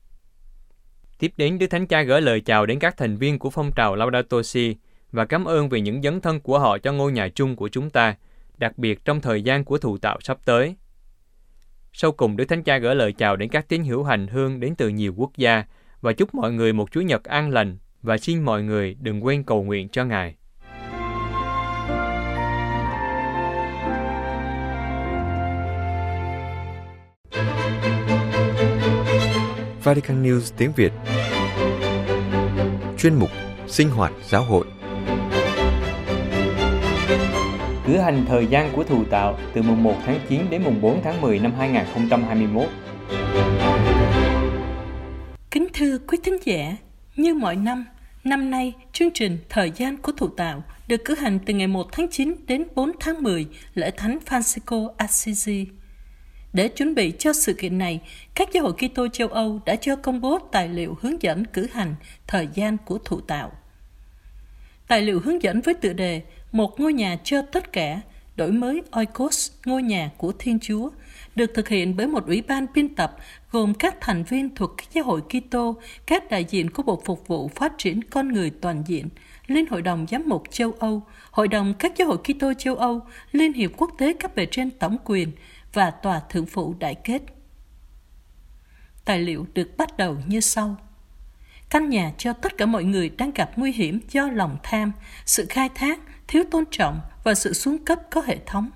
Tiếp 1.19 1.32
đến, 1.37 1.58
Đức 1.58 1.66
Thánh 1.66 1.87
Cha 1.87 2.02
gửi 2.02 2.20
lời 2.20 2.40
chào 2.40 2.66
đến 2.66 2.78
các 2.78 2.96
thành 2.96 3.16
viên 3.16 3.38
của 3.38 3.50
phong 3.50 3.70
trào 3.76 3.96
Laudato 3.96 4.43
Si 4.43 4.76
và 5.12 5.25
cảm 5.25 5.44
ơn 5.44 5.69
về 5.69 5.81
những 5.81 6.02
dấn 6.02 6.20
thân 6.20 6.40
của 6.40 6.58
họ 6.58 6.78
cho 6.78 6.93
ngôi 6.93 7.12
nhà 7.12 7.28
chung 7.28 7.56
của 7.56 7.69
chúng 7.69 7.90
ta, 7.90 8.16
đặc 8.58 8.78
biệt 8.78 9.05
trong 9.05 9.20
thời 9.20 9.43
gian 9.43 9.64
của 9.64 9.78
thụ 9.78 9.99
tạo 9.99 10.19
sắp 10.20 10.38
tới. 10.44 10.76
Sau 11.93 12.12
cùng, 12.12 12.37
Đức 12.37 12.44
Thánh 12.44 12.62
Cha 12.62 12.78
gửi 12.78 12.94
lời 12.94 13.12
chào 13.12 13.37
đến 13.37 13.49
các 13.49 13.69
tín 13.69 13.84
hữu 13.84 14.04
hành 14.04 14.26
hương 14.26 14.61
đến 14.61 14.75
từ 14.75 14.88
nhiều 14.88 15.14
quốc 15.16 15.37
gia 15.37 15.64
và 16.00 16.12
chúc 16.12 16.34
mọi 16.34 16.52
người 16.52 16.72
một 16.72 16.90
Chúa 16.90 17.00
Nhật 17.00 17.25
an 17.25 17.50
lành 17.50 17.78
và 18.02 18.19
xin 18.19 18.43
mọi 18.43 18.62
người 18.62 18.96
đừng 19.00 19.25
quên 19.25 19.43
cầu 19.43 19.62
nguyện 19.62 19.88
cho 19.88 20.04
Ngài. 20.04 20.34
Vatican 29.84 30.22
News 30.22 30.52
tiếng 30.56 30.72
Việt 30.76 30.92
Chuyên 32.98 33.14
mục 33.14 33.30
Sinh 33.66 33.90
hoạt 33.90 34.12
giáo 34.28 34.44
hội 34.44 34.66
Cử 37.87 37.97
hành 37.97 38.25
thời 38.28 38.47
gian 38.47 38.73
của 38.76 38.85
thù 38.85 39.04
tạo 39.04 39.38
từ 39.54 39.62
mùng 39.62 39.82
1 39.82 39.94
tháng 40.06 40.20
9 40.28 40.50
đến 40.50 40.62
mùng 40.64 40.80
4 40.80 41.00
tháng 41.02 41.20
10 41.20 41.38
năm 41.38 41.52
2021. 41.58 42.68
Kính 45.50 45.66
thưa 45.73 45.99
quý 45.99 46.18
thính 46.25 46.38
giả, 46.44 46.76
như 47.16 47.35
mọi 47.35 47.56
năm, 47.56 47.85
năm 48.25 48.50
nay 48.50 48.73
chương 48.92 49.11
trình 49.14 49.38
Thời 49.49 49.73
gian 49.76 49.97
của 49.97 50.12
thụ 50.12 50.28
tạo 50.28 50.62
được 50.88 51.04
cử 51.04 51.14
hành 51.14 51.38
từ 51.47 51.54
ngày 51.54 51.66
1 51.66 51.92
tháng 51.92 52.06
9 52.11 52.35
đến 52.47 52.64
4 52.75 52.92
tháng 53.00 53.23
10 53.23 53.47
lễ 53.75 53.90
Thánh 53.97 54.18
Francisco 54.26 54.88
Assisi. 54.97 55.66
Để 56.59 56.69
chuẩn 56.69 56.95
bị 56.95 57.12
cho 57.19 57.33
sự 57.33 57.53
kiện 57.53 57.79
này, 57.79 58.00
các 58.35 58.49
giáo 58.53 58.62
hội 58.62 58.73
Kitô 58.73 59.09
châu 59.09 59.29
Âu 59.29 59.61
đã 59.67 59.77
cho 59.77 59.97
công 59.97 60.21
bố 60.21 60.38
tài 60.38 60.69
liệu 60.69 60.99
hướng 61.00 61.23
dẫn 61.23 61.45
cử 61.45 61.67
hành 61.73 61.95
thời 62.27 62.49
gian 62.55 62.77
của 62.85 62.99
thụ 63.05 63.21
tạo. 63.21 63.53
Tài 64.88 65.03
liệu 65.03 65.21
hướng 65.21 65.43
dẫn 65.43 65.61
với 65.61 65.75
tựa 65.75 65.93
đề 65.93 66.23
Một 66.53 66.81
ngôi 66.81 66.93
nhà 66.93 67.19
cho 67.25 67.43
tất 67.43 67.73
cả, 67.73 68.00
đổi 68.37 68.53
mới 68.53 68.83
Oikos, 68.91 69.50
ngôi 69.65 69.83
nhà 69.83 70.11
của 70.17 70.33
Thiên 70.38 70.59
Chúa, 70.61 70.91
được 71.35 71.50
thực 71.55 71.69
hiện 71.69 71.97
bởi 71.97 72.07
một 72.07 72.27
ủy 72.27 72.43
ban 72.43 72.67
biên 72.75 72.95
tập 72.95 73.17
gồm 73.50 73.75
các 73.75 73.97
thành 74.00 74.25
viên 74.25 74.55
thuộc 74.55 74.77
các 74.77 74.87
giáo 74.93 75.05
hội 75.05 75.21
Kitô, 75.21 75.77
các 76.07 76.31
đại 76.31 76.45
diện 76.45 76.71
của 76.71 76.83
Bộ 76.83 77.03
Phục 77.05 77.29
vụ 77.29 77.49
Phát 77.49 77.73
triển 77.79 78.03
Con 78.03 78.29
Người 78.29 78.50
Toàn 78.61 78.83
diện, 78.87 79.09
Liên 79.47 79.67
Hội 79.67 79.83
đồng 79.83 80.07
Giám 80.11 80.23
mục 80.27 80.43
châu 80.50 80.73
Âu, 80.79 81.03
Hội 81.31 81.49
đồng 81.49 81.75
các 81.79 81.93
giáo 81.97 82.09
hội 82.09 82.19
Kitô 82.19 82.53
châu 82.59 82.75
Âu, 82.75 83.00
Liên 83.33 83.53
hiệp 83.53 83.71
quốc 83.77 83.91
tế 83.99 84.12
cấp 84.12 84.35
bề 84.35 84.47
trên 84.47 84.71
tổng 84.71 84.97
quyền 85.05 85.33
và 85.72 85.90
Tòa 85.90 86.20
Thượng 86.20 86.46
phụ 86.46 86.75
Đại 86.78 86.94
kết. 86.94 87.22
Tài 89.04 89.20
liệu 89.20 89.46
được 89.54 89.76
bắt 89.76 89.96
đầu 89.96 90.16
như 90.26 90.40
sau. 90.40 90.76
Căn 91.70 91.88
nhà 91.88 92.12
cho 92.18 92.32
tất 92.32 92.56
cả 92.58 92.66
mọi 92.66 92.84
người 92.84 93.08
đang 93.08 93.30
gặp 93.30 93.50
nguy 93.56 93.72
hiểm 93.72 94.00
do 94.08 94.28
lòng 94.28 94.56
tham, 94.62 94.92
sự 95.25 95.46
khai 95.50 95.68
thác, 95.75 96.00
thiếu 96.28 96.44
tôn 96.50 96.64
trọng 96.70 97.00
và 97.25 97.34
sự 97.34 97.52
xuống 97.52 97.84
cấp 97.84 97.98
có 98.10 98.22
hệ 98.26 98.38
thống. 98.46 98.70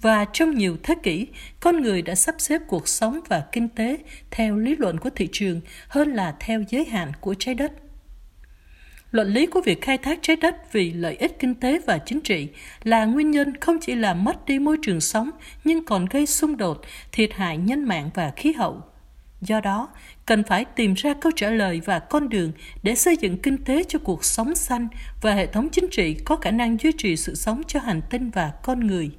Và 0.00 0.24
trong 0.32 0.54
nhiều 0.54 0.76
thế 0.82 0.94
kỷ, 1.02 1.26
con 1.60 1.82
người 1.82 2.02
đã 2.02 2.14
sắp 2.14 2.34
xếp 2.38 2.62
cuộc 2.68 2.88
sống 2.88 3.20
và 3.28 3.44
kinh 3.52 3.68
tế 3.68 3.98
theo 4.30 4.56
lý 4.56 4.76
luận 4.76 4.98
của 4.98 5.10
thị 5.10 5.28
trường 5.32 5.60
hơn 5.88 6.12
là 6.12 6.36
theo 6.40 6.62
giới 6.68 6.84
hạn 6.84 7.12
của 7.20 7.34
trái 7.38 7.54
đất. 7.54 7.72
Luận 9.16 9.28
lý 9.28 9.46
của 9.46 9.60
việc 9.60 9.82
khai 9.82 9.98
thác 9.98 10.18
trái 10.22 10.36
đất 10.36 10.72
vì 10.72 10.92
lợi 10.92 11.16
ích 11.16 11.38
kinh 11.38 11.54
tế 11.54 11.80
và 11.86 11.98
chính 11.98 12.20
trị 12.20 12.48
là 12.82 13.04
nguyên 13.04 13.30
nhân 13.30 13.56
không 13.60 13.78
chỉ 13.80 13.94
làm 13.94 14.24
mất 14.24 14.46
đi 14.46 14.58
môi 14.58 14.76
trường 14.82 15.00
sống 15.00 15.30
nhưng 15.64 15.84
còn 15.84 16.06
gây 16.06 16.26
xung 16.26 16.56
đột, 16.56 16.80
thiệt 17.12 17.32
hại 17.32 17.56
nhân 17.56 17.84
mạng 17.84 18.10
và 18.14 18.32
khí 18.36 18.52
hậu. 18.52 18.82
Do 19.40 19.60
đó, 19.60 19.88
cần 20.26 20.42
phải 20.44 20.64
tìm 20.64 20.94
ra 20.94 21.14
câu 21.20 21.32
trả 21.36 21.50
lời 21.50 21.80
và 21.84 21.98
con 21.98 22.28
đường 22.28 22.52
để 22.82 22.94
xây 22.94 23.16
dựng 23.16 23.38
kinh 23.38 23.64
tế 23.64 23.84
cho 23.88 23.98
cuộc 23.98 24.24
sống 24.24 24.54
xanh 24.54 24.88
và 25.22 25.34
hệ 25.34 25.46
thống 25.46 25.68
chính 25.72 25.88
trị 25.90 26.14
có 26.14 26.36
khả 26.36 26.50
năng 26.50 26.76
duy 26.80 26.92
trì 26.98 27.16
sự 27.16 27.34
sống 27.34 27.62
cho 27.66 27.80
hành 27.80 28.00
tinh 28.10 28.30
và 28.30 28.52
con 28.62 28.86
người. 28.86 29.10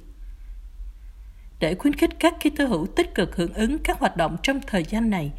để 1.60 1.74
khuyến 1.74 1.94
khích 1.94 2.10
các 2.18 2.34
Kitô 2.40 2.66
hữu 2.66 2.86
tích 2.86 3.14
cực 3.14 3.36
hưởng 3.36 3.54
ứng 3.54 3.78
các 3.78 3.98
hoạt 3.98 4.16
động 4.16 4.36
trong 4.42 4.60
thời 4.66 4.84
gian 4.84 5.10
này. 5.10 5.30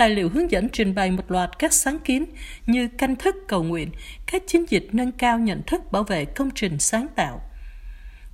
Tài 0.00 0.10
liệu 0.10 0.28
hướng 0.28 0.50
dẫn 0.50 0.68
trình 0.68 0.94
bày 0.94 1.10
một 1.10 1.30
loạt 1.30 1.58
các 1.58 1.72
sáng 1.72 1.98
kiến 1.98 2.24
như 2.66 2.88
canh 2.88 3.16
thức 3.16 3.36
cầu 3.48 3.62
nguyện, 3.62 3.90
các 4.26 4.42
chiến 4.46 4.64
dịch 4.68 4.88
nâng 4.92 5.12
cao 5.12 5.38
nhận 5.38 5.62
thức 5.66 5.92
bảo 5.92 6.02
vệ 6.02 6.24
công 6.24 6.50
trình 6.54 6.78
sáng 6.78 7.06
tạo. 7.14 7.40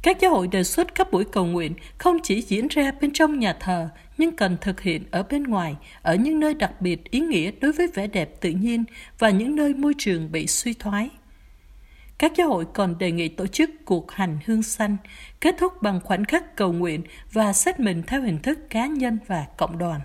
Các 0.02 0.20
giáo 0.20 0.30
hội 0.30 0.49
đề 0.49 0.64
xuất 0.64 0.94
các 0.94 1.12
buổi 1.12 1.25
cầu 1.25 1.46
nguyện 1.46 1.75
không 1.99 2.18
chỉ 2.23 2.42
diễn 2.42 2.68
ra 2.68 2.92
bên 3.00 3.12
trong 3.12 3.38
nhà 3.38 3.56
thờ, 3.61 3.88
nhưng 4.18 4.37
cần 4.37 4.56
thực 4.61 4.80
hiện 4.80 5.04
ở 5.11 5.23
bên 5.23 5.42
ngoài, 5.42 5.76
ở 6.02 6.14
những 6.14 6.40
nơi 6.40 6.54
đặc 6.54 6.80
biệt 6.80 7.11
ý 7.11 7.20
nghĩa 7.20 7.50
đối 7.61 7.73
với 7.73 7.87
vẻ 7.94 8.06
đẹp 8.06 8.40
tự 8.40 8.50
nhiên 8.50 8.85
và 9.18 9.30
những 9.30 9.56
nơi 9.56 9.75
môi 9.75 9.94
trường 9.99 10.32
bị 10.32 10.46
suy 10.46 10.75
thoái. 10.75 11.11
Các 12.18 12.32
giáo 12.37 12.49
hội 12.49 12.64
còn 12.75 12.99
đề 12.99 13.11
nghị 13.11 13.28
tổ 13.28 13.46
chức 13.46 13.70
cuộc 13.85 14.12
hành 14.12 14.38
hương 14.46 14.62
xanh, 14.62 14.96
kết 15.40 15.54
thúc 15.58 15.82
bằng 15.82 16.00
khoảnh 16.04 16.25
khắc 16.25 16.56
cầu 16.56 16.73
nguyện 16.73 17.02
và 17.32 17.52
xét 17.52 17.80
mình 17.80 18.02
theo 18.06 18.23
hình 18.23 18.38
thức 18.38 18.58
cá 18.70 18.87
nhân 18.87 19.18
và 19.26 19.46
cộng 19.56 19.78
đoàn. 19.78 20.00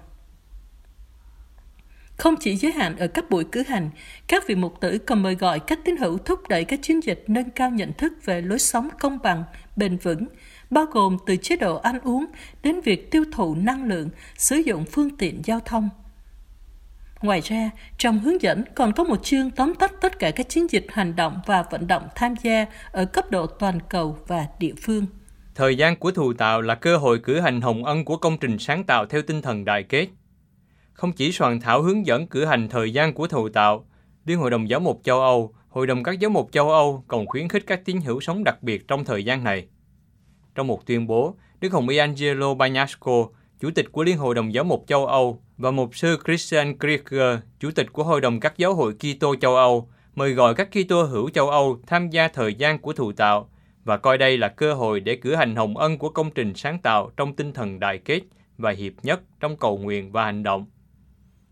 Không 2.22 2.36
chỉ 2.40 2.56
giới 2.56 2.72
hạn 2.72 2.98
ở 2.98 3.08
các 3.08 3.30
buổi 3.30 3.44
cử 3.44 3.64
hành, 3.68 3.90
các 4.28 4.48
vị 4.48 4.56
mục 4.56 4.80
tử 4.82 4.98
còn 4.98 5.24
mời 5.24 5.36
gọi 5.36 5.60
các 5.60 5.80
tín 5.86 5.98
hữu 5.98 6.18
thúc 6.18 6.40
đẩy 6.50 6.64
các 6.64 6.80
chiến 6.82 7.04
dịch 7.04 7.24
nâng 7.28 7.50
cao 7.50 7.70
nhận 7.70 7.94
thức 7.94 8.14
về 8.26 8.42
lối 8.42 8.60
sống 8.60 8.90
công 9.00 9.20
bằng, 9.24 9.44
bền 9.76 9.98
vững, 9.98 10.28
bao 10.70 10.86
gồm 10.86 11.18
từ 11.26 11.36
chế 11.36 11.56
độ 11.56 11.78
ăn 11.78 12.00
uống 12.00 12.26
đến 12.64 12.82
việc 12.82 13.12
tiêu 13.12 13.24
thụ 13.32 13.56
năng 13.56 13.86
lượng, 13.86 14.10
sử 14.38 14.56
dụng 14.56 14.86
phương 14.86 15.18
tiện 15.18 15.42
giao 15.46 15.60
thông. 15.60 15.90
Ngoài 17.22 17.42
ra, 17.42 17.70
trong 17.98 18.20
hướng 18.20 18.42
dẫn 18.42 18.64
còn 18.76 18.94
có 18.94 19.04
một 19.04 19.24
chương 19.24 19.52
tóm 19.52 19.74
tắt 19.76 19.92
tất 20.02 20.20
cả 20.20 20.32
các 20.32 20.50
chiến 20.50 20.72
dịch 20.72 20.86
hành 20.90 21.16
động 21.16 21.40
và 21.46 21.64
vận 21.72 21.88
động 21.88 22.08
tham 22.16 22.34
gia 22.44 22.66
ở 22.92 23.06
cấp 23.06 23.32
độ 23.32 23.48
toàn 23.48 23.80
cầu 23.90 24.18
và 24.28 24.48
địa 24.60 24.74
phương. 24.82 25.06
Thời 25.56 25.76
gian 25.76 25.96
của 25.96 26.12
thù 26.12 26.34
tạo 26.34 26.62
là 26.62 26.76
cơ 26.76 26.98
hội 26.98 27.20
cử 27.20 27.40
hành 27.40 27.62
hồng 27.62 27.86
ân 27.86 28.06
của 28.06 28.18
công 28.18 28.38
trình 28.38 28.58
sáng 28.60 28.84
tạo 28.84 29.06
theo 29.06 29.22
tinh 29.22 29.42
thần 29.42 29.66
đại 29.66 29.84
kết. 29.84 30.08
Không 31.02 31.12
chỉ 31.12 31.32
soạn 31.32 31.60
thảo 31.60 31.82
hướng 31.82 32.06
dẫn 32.06 32.28
cử 32.28 32.46
hành 32.46 32.70
thời 32.70 32.94
gian 32.94 33.14
của 33.14 33.28
thụ 33.28 33.50
tạo, 33.50 33.86
Liên 34.26 34.40
Hội 34.40 34.52
đồng 34.52 34.70
Giáo 34.70 34.80
mục 34.80 35.02
châu 35.04 35.22
Âu, 35.22 35.54
Hội 35.70 35.88
đồng 35.88 36.04
các 36.04 36.20
giáo 36.20 36.30
mục 36.30 36.50
châu 36.52 36.72
Âu 36.72 37.04
còn 37.08 37.26
khuyến 37.26 37.48
khích 37.48 37.64
các 37.68 37.86
tín 37.86 38.02
hữu 38.02 38.22
sống 38.22 38.44
đặc 38.44 38.64
biệt 38.64 38.88
trong 38.88 39.06
thời 39.06 39.26
gian 39.26 39.44
này. 39.44 39.68
Trong 40.56 40.68
một 40.68 40.86
tuyên 40.86 41.08
bố, 41.08 41.36
Đức 41.62 41.74
Hồng 41.74 41.90
Y 41.90 41.98
Angelo 41.98 42.54
Bagnasco, 42.54 43.28
Chủ 43.60 43.72
tịch 43.76 43.92
của 43.92 44.04
Liên 44.04 44.18
Hội 44.18 44.36
đồng 44.36 44.54
Giáo 44.54 44.64
mục 44.64 44.84
châu 44.88 45.08
Âu 45.08 45.42
và 45.58 45.72
Mục 45.72 45.96
sư 45.96 46.18
Christian 46.26 46.78
Krieger, 46.80 47.40
Chủ 47.60 47.72
tịch 47.72 47.94
của 47.94 48.04
Hội 48.04 48.22
đồng 48.22 48.40
các 48.40 48.58
giáo 48.58 48.74
hội 48.76 48.94
Kitô 48.94 49.36
châu 49.36 49.56
Âu, 49.56 49.90
mời 50.16 50.34
gọi 50.34 50.56
các 50.56 50.70
Kitô 50.72 51.04
hữu 51.04 51.30
châu 51.30 51.50
Âu 51.50 51.80
tham 51.88 52.10
gia 52.10 52.28
thời 52.28 52.54
gian 52.54 52.80
của 52.80 52.94
thù 52.94 53.12
tạo 53.12 53.50
và 53.84 53.98
coi 53.98 54.18
đây 54.18 54.38
là 54.38 54.48
cơ 54.48 54.74
hội 54.74 55.00
để 55.00 55.16
cử 55.16 55.36
hành 55.36 55.56
hồng 55.56 55.78
ân 55.78 55.98
của 55.98 56.10
công 56.10 56.32
trình 56.32 56.54
sáng 56.56 56.80
tạo 56.80 57.12
trong 57.18 57.36
tinh 57.36 57.54
thần 57.54 57.80
đại 57.80 57.98
kết 57.98 58.22
và 58.58 58.72
hiệp 58.72 58.94
nhất 59.04 59.22
trong 59.40 59.58
cầu 59.58 59.78
nguyện 59.78 60.12
và 60.12 60.26
hành 60.26 60.44
động. 60.44 60.66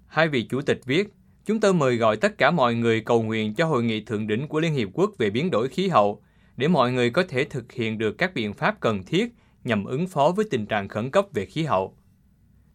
Hai 0.09 0.27
vị 0.27 0.43
chủ 0.49 0.61
tịch 0.61 0.81
viết, 0.85 1.13
chúng 1.45 1.59
tôi 1.59 1.73
mời 1.73 1.95
gọi 1.95 2.17
tất 2.17 2.37
cả 2.37 2.51
mọi 2.51 2.75
người 2.75 3.01
cầu 3.01 3.23
nguyện 3.23 3.53
cho 3.53 3.65
hội 3.65 3.83
nghị 3.83 4.01
thượng 4.01 4.27
đỉnh 4.27 4.47
của 4.47 4.59
Liên 4.59 4.73
Hiệp 4.73 4.89
Quốc 4.93 5.11
về 5.17 5.29
biến 5.29 5.51
đổi 5.51 5.67
khí 5.67 5.87
hậu, 5.87 6.21
để 6.57 6.67
mọi 6.67 6.91
người 6.91 7.09
có 7.09 7.23
thể 7.29 7.43
thực 7.43 7.71
hiện 7.71 7.97
được 7.97 8.17
các 8.17 8.33
biện 8.33 8.53
pháp 8.53 8.79
cần 8.79 9.03
thiết 9.03 9.33
nhằm 9.63 9.85
ứng 9.85 10.07
phó 10.07 10.31
với 10.35 10.45
tình 10.51 10.65
trạng 10.65 10.87
khẩn 10.87 11.11
cấp 11.11 11.25
về 11.33 11.45
khí 11.45 11.63
hậu. 11.63 11.97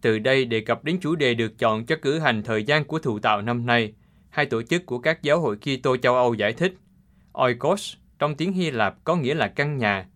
Từ 0.00 0.18
đây 0.18 0.44
đề 0.44 0.60
cập 0.60 0.84
đến 0.84 0.98
chủ 1.00 1.14
đề 1.14 1.34
được 1.34 1.58
chọn 1.58 1.86
cho 1.86 1.96
cử 2.02 2.18
hành 2.18 2.42
thời 2.42 2.64
gian 2.64 2.84
của 2.84 2.98
thụ 2.98 3.18
tạo 3.18 3.42
năm 3.42 3.66
nay, 3.66 3.92
hai 4.30 4.46
tổ 4.46 4.62
chức 4.62 4.86
của 4.86 4.98
các 4.98 5.22
giáo 5.22 5.40
hội 5.40 5.56
Kitô 5.56 5.96
châu 5.96 6.14
Âu 6.14 6.34
giải 6.34 6.52
thích. 6.52 6.74
Oikos 7.32 7.94
trong 8.18 8.34
tiếng 8.34 8.52
Hy 8.52 8.70
Lạp 8.70 9.04
có 9.04 9.16
nghĩa 9.16 9.34
là 9.34 9.48
căn 9.48 9.78
nhà. 9.78 10.06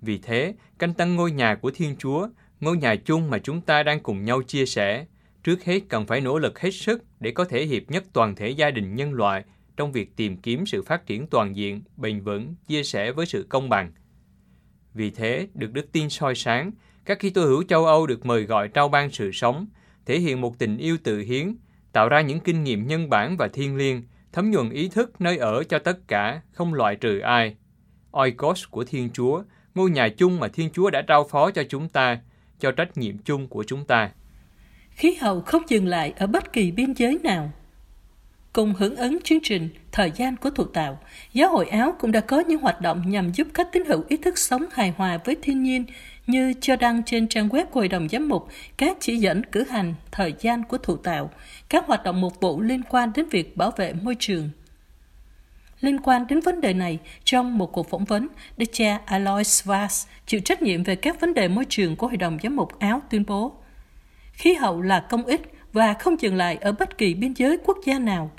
Vì 0.00 0.18
thế, 0.18 0.54
canh 0.78 0.94
tăng 0.94 1.16
ngôi 1.16 1.32
nhà 1.32 1.54
của 1.54 1.70
Thiên 1.70 1.96
Chúa, 1.96 2.28
ngôi 2.60 2.76
nhà 2.76 2.96
chung 2.96 3.30
mà 3.30 3.38
chúng 3.38 3.60
ta 3.60 3.82
đang 3.82 4.00
cùng 4.00 4.24
nhau 4.24 4.42
chia 4.42 4.66
sẻ, 4.66 5.06
trước 5.44 5.64
hết 5.64 5.80
cần 5.88 6.06
phải 6.06 6.20
nỗ 6.20 6.38
lực 6.38 6.60
hết 6.60 6.70
sức 6.70 7.04
để 7.20 7.30
có 7.30 7.44
thể 7.44 7.64
hiệp 7.64 7.82
nhất 7.90 8.04
toàn 8.12 8.34
thể 8.34 8.50
gia 8.50 8.70
đình 8.70 8.94
nhân 8.94 9.12
loại 9.12 9.44
trong 9.76 9.92
việc 9.92 10.16
tìm 10.16 10.36
kiếm 10.36 10.66
sự 10.66 10.82
phát 10.82 11.06
triển 11.06 11.26
toàn 11.26 11.56
diện, 11.56 11.82
bền 11.96 12.20
vững, 12.20 12.54
chia 12.66 12.82
sẻ 12.82 13.12
với 13.12 13.26
sự 13.26 13.46
công 13.48 13.68
bằng. 13.68 13.92
Vì 14.94 15.10
thế, 15.10 15.48
được 15.54 15.72
đức 15.72 15.92
tin 15.92 16.10
soi 16.10 16.34
sáng, 16.34 16.70
các 17.04 17.18
Kitô 17.18 17.44
hữu 17.44 17.62
châu 17.62 17.86
Âu 17.86 18.06
được 18.06 18.26
mời 18.26 18.42
gọi 18.42 18.68
trao 18.68 18.88
ban 18.88 19.10
sự 19.10 19.30
sống, 19.32 19.66
thể 20.06 20.18
hiện 20.18 20.40
một 20.40 20.58
tình 20.58 20.78
yêu 20.78 20.96
tự 21.04 21.18
hiến, 21.18 21.56
tạo 21.92 22.08
ra 22.08 22.20
những 22.20 22.40
kinh 22.40 22.64
nghiệm 22.64 22.86
nhân 22.86 23.10
bản 23.10 23.36
và 23.36 23.48
thiên 23.48 23.76
liêng, 23.76 24.02
thấm 24.32 24.50
nhuần 24.50 24.70
ý 24.70 24.88
thức 24.88 25.20
nơi 25.20 25.38
ở 25.38 25.64
cho 25.64 25.78
tất 25.78 26.08
cả, 26.08 26.42
không 26.52 26.74
loại 26.74 26.96
trừ 26.96 27.18
ai. 27.18 27.56
Oikos 28.10 28.64
của 28.70 28.84
Thiên 28.84 29.10
Chúa, 29.10 29.42
ngôi 29.74 29.90
nhà 29.90 30.08
chung 30.08 30.40
mà 30.40 30.48
Thiên 30.48 30.70
Chúa 30.70 30.90
đã 30.90 31.02
trao 31.02 31.28
phó 31.30 31.50
cho 31.50 31.62
chúng 31.68 31.88
ta, 31.88 32.20
cho 32.60 32.72
trách 32.72 32.96
nhiệm 32.96 33.18
chung 33.18 33.48
của 33.48 33.64
chúng 33.64 33.84
ta. 33.84 34.10
Khí 34.94 35.14
hậu 35.14 35.40
không 35.40 35.62
dừng 35.68 35.86
lại 35.86 36.12
ở 36.16 36.26
bất 36.26 36.52
kỳ 36.52 36.70
biên 36.70 36.92
giới 36.92 37.18
nào. 37.22 37.52
Cùng 38.52 38.74
hưởng 38.74 38.96
ứng 38.96 39.18
chương 39.24 39.40
trình 39.42 39.68
Thời 39.92 40.12
gian 40.16 40.36
của 40.36 40.50
thụ 40.50 40.64
tạo, 40.64 40.98
Giáo 41.32 41.50
hội 41.50 41.68
Áo 41.68 41.96
cũng 41.98 42.12
đã 42.12 42.20
có 42.20 42.40
những 42.40 42.60
hoạt 42.60 42.80
động 42.80 43.02
nhằm 43.06 43.32
giúp 43.32 43.46
các 43.54 43.68
tín 43.72 43.84
hữu 43.84 44.04
ý 44.08 44.16
thức 44.16 44.38
sống 44.38 44.64
hài 44.72 44.90
hòa 44.90 45.18
với 45.24 45.36
thiên 45.42 45.62
nhiên 45.62 45.84
như 46.26 46.54
cho 46.60 46.76
đăng 46.76 47.02
trên 47.02 47.28
trang 47.28 47.48
web 47.48 47.64
của 47.64 47.80
Hội 47.80 47.88
đồng 47.88 48.08
Giám 48.08 48.28
mục 48.28 48.48
các 48.76 48.96
chỉ 49.00 49.16
dẫn 49.16 49.44
cử 49.46 49.64
hành 49.70 49.94
thời 50.10 50.34
gian 50.40 50.62
của 50.64 50.78
thụ 50.78 50.96
tạo, 50.96 51.30
các 51.68 51.86
hoạt 51.86 52.04
động 52.04 52.20
mục 52.20 52.40
vụ 52.40 52.60
liên 52.60 52.82
quan 52.90 53.12
đến 53.14 53.28
việc 53.30 53.56
bảo 53.56 53.70
vệ 53.70 53.92
môi 53.92 54.16
trường. 54.18 54.50
Liên 55.80 55.98
quan 56.00 56.26
đến 56.26 56.40
vấn 56.40 56.60
đề 56.60 56.72
này, 56.74 56.98
trong 57.24 57.58
một 57.58 57.72
cuộc 57.72 57.90
phỏng 57.90 58.04
vấn, 58.04 58.28
đức 58.56 58.66
cha 58.72 59.00
Alois 59.04 59.68
Vaz, 59.68 60.06
chịu 60.26 60.40
trách 60.40 60.62
nhiệm 60.62 60.82
về 60.82 60.96
các 60.96 61.20
vấn 61.20 61.34
đề 61.34 61.48
môi 61.48 61.64
trường 61.68 61.96
của 61.96 62.06
Hội 62.06 62.16
đồng 62.16 62.38
Giám 62.42 62.56
mục 62.56 62.78
Áo 62.78 63.02
tuyên 63.10 63.24
bố 63.26 63.52
Khí 64.34 64.54
hậu 64.54 64.82
là 64.82 65.00
công 65.00 65.24
ích 65.24 65.40
và 65.72 65.94
không 65.94 66.20
dừng 66.20 66.36
lại 66.36 66.56
ở 66.56 66.72
bất 66.72 66.98
kỳ 66.98 67.14
biên 67.14 67.32
giới 67.32 67.58
quốc 67.64 67.78
gia 67.84 67.98
nào. 67.98 68.30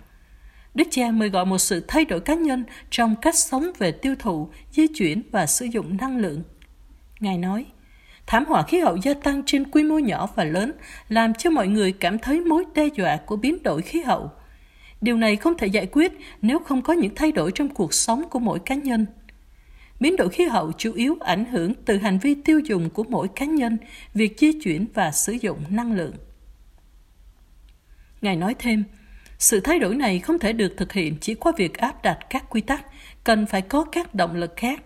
Đức 0.74 0.88
cha 0.92 1.12
mời 1.12 1.30
gọi 1.30 1.46
một 1.46 1.58
sự 1.58 1.86
thay 1.88 2.06
đổi 2.06 2.20
cá 2.20 2.36
nhân 2.36 2.64
trong 2.90 3.16
cách 3.22 3.36
sống 3.36 3.72
về 3.78 3.92
tiêu 3.92 4.16
thụ, 4.20 4.50
di 4.72 4.88
chuyển 4.88 5.22
và 5.32 5.46
sử 5.46 5.66
dụng 5.66 5.98
năng 5.98 6.18
lượng. 6.18 6.44
Ngài 7.20 7.38
nói, 7.38 7.66
thảm 8.28 8.46
họa 8.46 8.64
khí 8.64 8.80
hậu 8.80 8.96
gia 8.96 9.14
tăng 9.14 9.44
trên 9.46 9.72
quy 9.72 9.84
mô 9.84 10.00
nhỏ 10.00 10.30
và 10.36 10.44
lớn 10.44 10.72
làm 11.10 11.34
cho 11.34 11.50
mọi 11.50 11.68
người 11.68 11.92
cảm 11.92 12.20
thấy 12.20 12.42
mối 12.42 12.64
đe 12.76 12.88
dọa 12.96 13.18
của 13.18 13.36
biến 13.36 13.64
đổi 13.64 13.82
khí 13.82 14.02
hậu. 14.02 14.32
Điều 15.02 15.18
này 15.18 15.36
không 15.36 15.58
thể 15.58 15.68
giải 15.68 15.88
quyết 15.92 16.12
nếu 16.42 16.60
không 16.60 16.82
có 16.82 16.94
những 16.94 17.16
thay 17.16 17.32
đổi 17.32 17.52
trong 17.56 17.70
cuộc 17.70 17.94
sống 17.94 18.30
của 18.30 18.40
mỗi 18.40 18.60
cá 18.60 18.76
nhân. 18.76 19.06
Biến 20.00 20.16
đổi 20.16 20.30
khí 20.30 20.44
hậu 20.44 20.72
chủ 20.72 20.94
yếu 20.94 21.18
ảnh 21.20 21.46
hưởng 21.46 21.74
từ 21.86 21.98
hành 21.98 22.20
vi 22.20 22.36
tiêu 22.36 22.60
dùng 22.60 22.90
của 22.90 23.04
mỗi 23.04 23.28
cá 23.28 23.46
nhân, 23.46 23.78
việc 24.14 24.40
di 24.40 24.62
chuyển 24.62 24.86
và 24.94 25.12
sử 25.12 25.34
dụng 25.34 25.64
năng 25.70 25.94
lượng. 25.94 26.14
Ngài 28.22 28.36
nói 28.36 28.56
thêm, 28.60 28.84
sự 29.40 29.60
thay 29.60 29.80
đổi 29.80 29.96
này 29.96 30.20
không 30.20 30.40
thể 30.40 30.54
được 30.54 30.74
thực 30.78 30.94
hiện 30.94 31.18
chỉ 31.22 31.34
qua 31.36 31.52
việc 31.58 31.78
áp 31.78 32.04
đặt 32.04 32.20
các 32.30 32.50
quy 32.50 32.62
tắc, 32.62 32.86
cần 33.24 33.46
phải 33.46 33.62
có 33.62 33.86
các 33.92 34.16
động 34.16 34.36
lực 34.36 34.54
khác. 34.58 34.82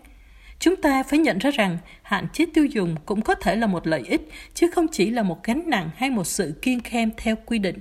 Chúng 0.60 0.76
ta 0.76 1.04
phải 1.04 1.20
nhận 1.20 1.38
ra 1.38 1.52
rằng 1.52 1.78
hạn 2.02 2.28
chế 2.34 2.46
tiêu 2.54 2.66
dùng 2.66 2.96
cũng 3.06 3.22
có 3.22 3.36
thể 3.36 3.56
là 3.56 3.68
một 3.68 3.88
lợi 3.88 4.04
ích, 4.08 4.30
chứ 4.54 4.68
không 4.74 4.88
chỉ 4.92 5.10
là 5.10 5.24
một 5.24 5.44
gánh 5.44 5.64
nặng 5.68 5.90
hay 5.96 6.10
một 6.10 6.24
sự 6.24 6.60
kiên 6.62 6.80
khem 6.80 7.12
theo 7.18 7.36
quy 7.46 7.60
định. 7.60 7.80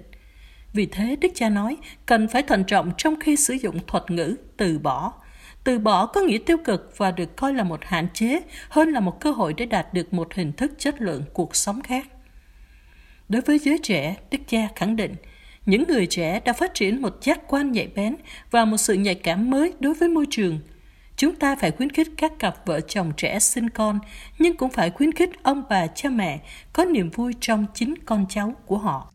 Vì 0.73 0.87
thế, 0.87 1.17
Đức 1.17 1.29
Cha 1.35 1.49
nói, 1.49 1.77
cần 2.07 2.29
phải 2.29 2.43
thận 2.43 2.65
trọng 2.65 2.93
trong 2.99 3.21
khi 3.21 3.37
sử 3.37 3.55
dụng 3.55 3.79
thuật 3.87 4.11
ngữ 4.11 4.37
từ 4.57 4.79
bỏ, 4.79 5.13
từ 5.69 5.79
bỏ 5.79 6.07
có 6.07 6.21
nghĩa 6.21 6.39
tiêu 6.39 6.57
cực 6.65 6.95
và 6.97 7.11
được 7.11 7.37
coi 7.37 7.55
là 7.55 7.65
một 7.65 7.81
hạn 7.83 8.09
chế 8.15 8.41
hơn 8.69 8.89
là 8.89 9.01
một 9.01 9.21
cơ 9.21 9.31
hội 9.31 9.55
để 9.55 9.67
đạt 9.67 9.95
được 9.95 10.13
một 10.13 10.35
hình 10.35 10.53
thức 10.53 10.73
chất 10.79 11.01
lượng 11.01 11.23
cuộc 11.33 11.57
sống 11.57 11.83
khác. 11.83 12.07
Đối 13.29 13.43
với 13.43 13.59
giới 13.59 13.79
trẻ, 13.83 14.17
Đức 14.31 14.39
cha 14.47 14.69
khẳng 14.77 14.97
định, 14.97 15.15
những 15.67 15.85
người 15.89 16.07
trẻ 16.07 16.41
đã 16.45 16.53
phát 16.53 16.75
triển 16.75 17.03
một 17.03 17.19
giác 17.23 17.41
quan 17.49 17.73
nhạy 17.73 17.89
bén 17.95 18.17
và 18.51 18.65
một 18.65 18.77
sự 18.77 18.95
nhạy 18.95 19.15
cảm 19.15 19.51
mới 19.51 19.73
đối 19.81 19.95
với 19.95 20.09
môi 20.09 20.27
trường. 20.31 20.59
Chúng 21.17 21.35
ta 21.35 21.57
phải 21.57 21.71
khuyến 21.71 21.91
khích 21.91 22.09
các 22.17 22.33
cặp 22.39 22.67
vợ 22.67 22.81
chồng 22.81 23.13
trẻ 23.17 23.39
sinh 23.39 23.71
con, 23.71 23.99
nhưng 24.39 24.57
cũng 24.57 24.71
phải 24.71 24.91
khuyến 24.91 25.13
khích 25.13 25.31
ông 25.43 25.63
bà 25.71 25.87
cha 25.87 26.11
mẹ 26.11 26.41
có 26.73 26.85
niềm 26.85 27.11
vui 27.11 27.35
trong 27.41 27.67
chính 27.75 27.95
con 28.07 28.27
cháu 28.29 28.55
của 28.67 28.79
họ. 28.79 29.13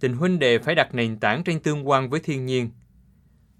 Tình 0.00 0.16
huynh 0.16 0.38
đệ 0.38 0.58
phải 0.58 0.74
đặt 0.74 0.94
nền 0.94 1.18
tảng 1.18 1.44
trên 1.44 1.60
tương 1.60 1.88
quan 1.88 2.10
với 2.10 2.20
thiên 2.20 2.46
nhiên. 2.46 2.70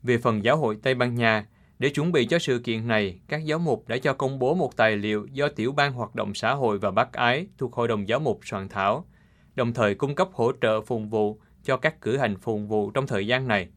Về 0.03 0.19
phần 0.19 0.45
giáo 0.45 0.57
hội 0.57 0.77
Tây 0.83 0.95
Ban 0.95 1.15
Nha, 1.15 1.47
để 1.81 1.89
chuẩn 1.89 2.13
bị 2.13 2.27
cho 2.27 2.39
sự 2.39 2.59
kiện 2.59 2.89
này, 2.89 3.21
các 3.29 3.45
giáo 3.45 3.59
mục 3.59 3.89
đã 3.89 3.99
cho 3.99 4.15
công 4.15 4.39
bố 4.39 4.55
một 4.55 4.77
tài 4.77 4.97
liệu 4.97 5.27
do 5.33 5.49
Tiểu 5.49 5.73
ban 5.73 5.93
Hoạt 5.93 6.15
động 6.15 6.35
Xã 6.35 6.55
hội 6.55 6.79
và 6.79 6.91
Bác 6.91 7.13
Ái 7.13 7.47
thuộc 7.59 7.75
Hội 7.75 7.89
đồng 7.89 8.09
Giáo 8.09 8.21
mục 8.21 8.41
soạn 8.45 8.69
thảo, 8.69 9.07
đồng 9.55 9.73
thời 9.73 9.95
cung 9.95 10.15
cấp 10.15 10.29
hỗ 10.33 10.53
trợ 10.61 10.81
phụng 10.81 11.09
vụ 11.09 11.41
cho 11.65 11.77
các 11.77 12.01
cử 12.01 12.17
hành 12.17 12.37
phụng 12.37 12.69
vụ 12.69 12.91
trong 12.91 13.07
thời 13.07 13.27
gian 13.27 13.49
này. 13.49 13.69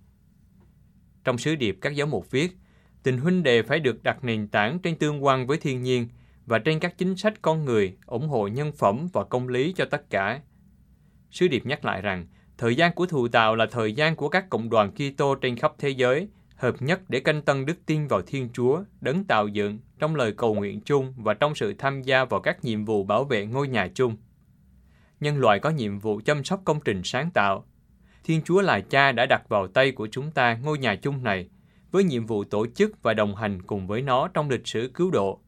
Trong 1.23 1.37
sứ 1.37 1.55
điệp 1.55 1.77
các 1.81 1.95
giáo 1.95 2.07
mục 2.07 2.31
viết, 2.31 2.51
tình 3.03 3.17
huynh 3.17 3.43
đệ 3.43 3.63
phải 3.63 3.79
được 3.79 4.03
đặt 4.03 4.23
nền 4.23 4.47
tảng 4.47 4.79
trên 4.79 4.95
tương 4.95 5.25
quan 5.25 5.47
với 5.47 5.57
thiên 5.57 5.83
nhiên 5.83 6.07
và 6.45 6.59
trên 6.59 6.79
các 6.79 6.97
chính 6.97 7.15
sách 7.15 7.33
con 7.41 7.65
người, 7.65 7.97
ủng 8.05 8.27
hộ 8.27 8.47
nhân 8.47 8.71
phẩm 8.71 9.07
và 9.13 9.23
công 9.23 9.47
lý 9.47 9.73
cho 9.77 9.85
tất 9.85 10.09
cả. 10.09 10.41
Sứ 11.31 11.47
điệp 11.47 11.65
nhắc 11.65 11.85
lại 11.85 12.01
rằng, 12.01 12.27
thời 12.57 12.75
gian 12.75 12.93
của 12.93 13.05
thù 13.05 13.27
tạo 13.27 13.55
là 13.55 13.65
thời 13.71 13.93
gian 13.93 14.15
của 14.15 14.29
các 14.29 14.49
cộng 14.49 14.69
đoàn 14.69 14.91
Kitô 14.91 15.35
trên 15.35 15.55
khắp 15.55 15.73
thế 15.77 15.89
giới– 15.89 16.27
hợp 16.63 16.81
nhất 16.81 17.01
để 17.09 17.19
canh 17.19 17.41
tân 17.41 17.65
đức 17.65 17.85
tin 17.85 18.07
vào 18.07 18.21
Thiên 18.21 18.49
Chúa, 18.53 18.83
đấng 19.01 19.23
tạo 19.23 19.47
dựng, 19.47 19.79
trong 19.99 20.15
lời 20.15 20.33
cầu 20.37 20.55
nguyện 20.55 20.81
chung 20.81 21.13
và 21.17 21.33
trong 21.33 21.55
sự 21.55 21.73
tham 21.77 22.01
gia 22.01 22.25
vào 22.25 22.41
các 22.41 22.63
nhiệm 22.63 22.85
vụ 22.85 23.03
bảo 23.03 23.23
vệ 23.23 23.45
ngôi 23.45 23.67
nhà 23.67 23.87
chung. 23.95 24.17
Nhân 25.19 25.37
loại 25.37 25.59
có 25.59 25.69
nhiệm 25.69 25.99
vụ 25.99 26.21
chăm 26.25 26.43
sóc 26.43 26.61
công 26.65 26.79
trình 26.85 27.01
sáng 27.03 27.31
tạo. 27.31 27.65
Thiên 28.23 28.41
Chúa 28.41 28.61
là 28.61 28.79
cha 28.79 29.11
đã 29.11 29.25
đặt 29.25 29.49
vào 29.49 29.67
tay 29.67 29.91
của 29.91 30.07
chúng 30.11 30.31
ta 30.31 30.57
ngôi 30.63 30.77
nhà 30.77 30.95
chung 30.95 31.23
này, 31.23 31.49
với 31.91 32.03
nhiệm 32.03 32.25
vụ 32.25 32.43
tổ 32.43 32.67
chức 32.67 33.03
và 33.03 33.13
đồng 33.13 33.35
hành 33.35 33.61
cùng 33.61 33.87
với 33.87 34.01
nó 34.01 34.27
trong 34.27 34.49
lịch 34.49 34.67
sử 34.67 34.91
cứu 34.93 35.11
độ. 35.11 35.39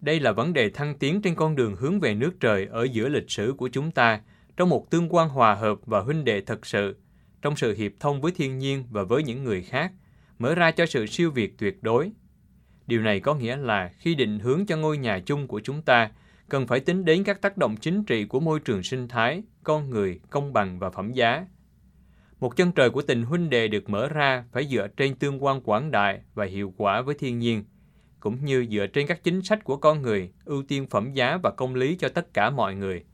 Đây 0.00 0.20
là 0.20 0.32
vấn 0.32 0.52
đề 0.52 0.70
thăng 0.70 0.98
tiến 0.98 1.22
trên 1.22 1.34
con 1.34 1.56
đường 1.56 1.76
hướng 1.76 2.00
về 2.00 2.14
nước 2.14 2.40
trời 2.40 2.66
ở 2.66 2.84
giữa 2.84 3.08
lịch 3.08 3.30
sử 3.30 3.54
của 3.56 3.68
chúng 3.68 3.90
ta, 3.90 4.20
trong 4.56 4.68
một 4.68 4.90
tương 4.90 5.14
quan 5.14 5.28
hòa 5.28 5.54
hợp 5.54 5.78
và 5.86 6.00
huynh 6.00 6.24
đệ 6.24 6.40
thật 6.40 6.66
sự, 6.66 6.96
trong 7.42 7.56
sự 7.56 7.74
hiệp 7.74 7.92
thông 8.00 8.20
với 8.20 8.32
thiên 8.32 8.58
nhiên 8.58 8.84
và 8.90 9.02
với 9.02 9.22
những 9.22 9.44
người 9.44 9.62
khác, 9.62 9.92
mở 10.44 10.54
ra 10.54 10.70
cho 10.70 10.86
sự 10.86 11.06
siêu 11.06 11.30
việt 11.30 11.58
tuyệt 11.58 11.82
đối. 11.82 12.10
Điều 12.86 13.02
này 13.02 13.20
có 13.20 13.34
nghĩa 13.34 13.56
là 13.56 13.90
khi 13.96 14.14
định 14.14 14.38
hướng 14.38 14.66
cho 14.66 14.76
ngôi 14.76 14.98
nhà 14.98 15.20
chung 15.26 15.46
của 15.46 15.60
chúng 15.60 15.82
ta, 15.82 16.10
cần 16.48 16.66
phải 16.66 16.80
tính 16.80 17.04
đến 17.04 17.24
các 17.24 17.40
tác 17.42 17.56
động 17.56 17.76
chính 17.76 18.04
trị 18.04 18.24
của 18.24 18.40
môi 18.40 18.60
trường 18.60 18.82
sinh 18.82 19.08
thái, 19.08 19.42
con 19.62 19.90
người, 19.90 20.20
công 20.30 20.52
bằng 20.52 20.78
và 20.78 20.90
phẩm 20.90 21.12
giá. 21.12 21.46
Một 22.40 22.56
chân 22.56 22.72
trời 22.72 22.90
của 22.90 23.02
tình 23.02 23.22
huynh 23.22 23.50
đệ 23.50 23.68
được 23.68 23.90
mở 23.90 24.08
ra 24.08 24.44
phải 24.52 24.66
dựa 24.66 24.88
trên 24.96 25.14
tương 25.14 25.44
quan 25.44 25.60
quảng 25.60 25.90
đại 25.90 26.20
và 26.34 26.44
hiệu 26.44 26.74
quả 26.76 27.02
với 27.02 27.14
thiên 27.18 27.38
nhiên, 27.38 27.64
cũng 28.20 28.44
như 28.44 28.66
dựa 28.70 28.86
trên 28.86 29.06
các 29.06 29.24
chính 29.24 29.42
sách 29.42 29.64
của 29.64 29.76
con 29.76 30.02
người, 30.02 30.30
ưu 30.44 30.62
tiên 30.62 30.86
phẩm 30.86 31.12
giá 31.12 31.38
và 31.42 31.50
công 31.50 31.74
lý 31.74 31.96
cho 31.96 32.08
tất 32.08 32.34
cả 32.34 32.50
mọi 32.50 32.74
người. 32.74 33.04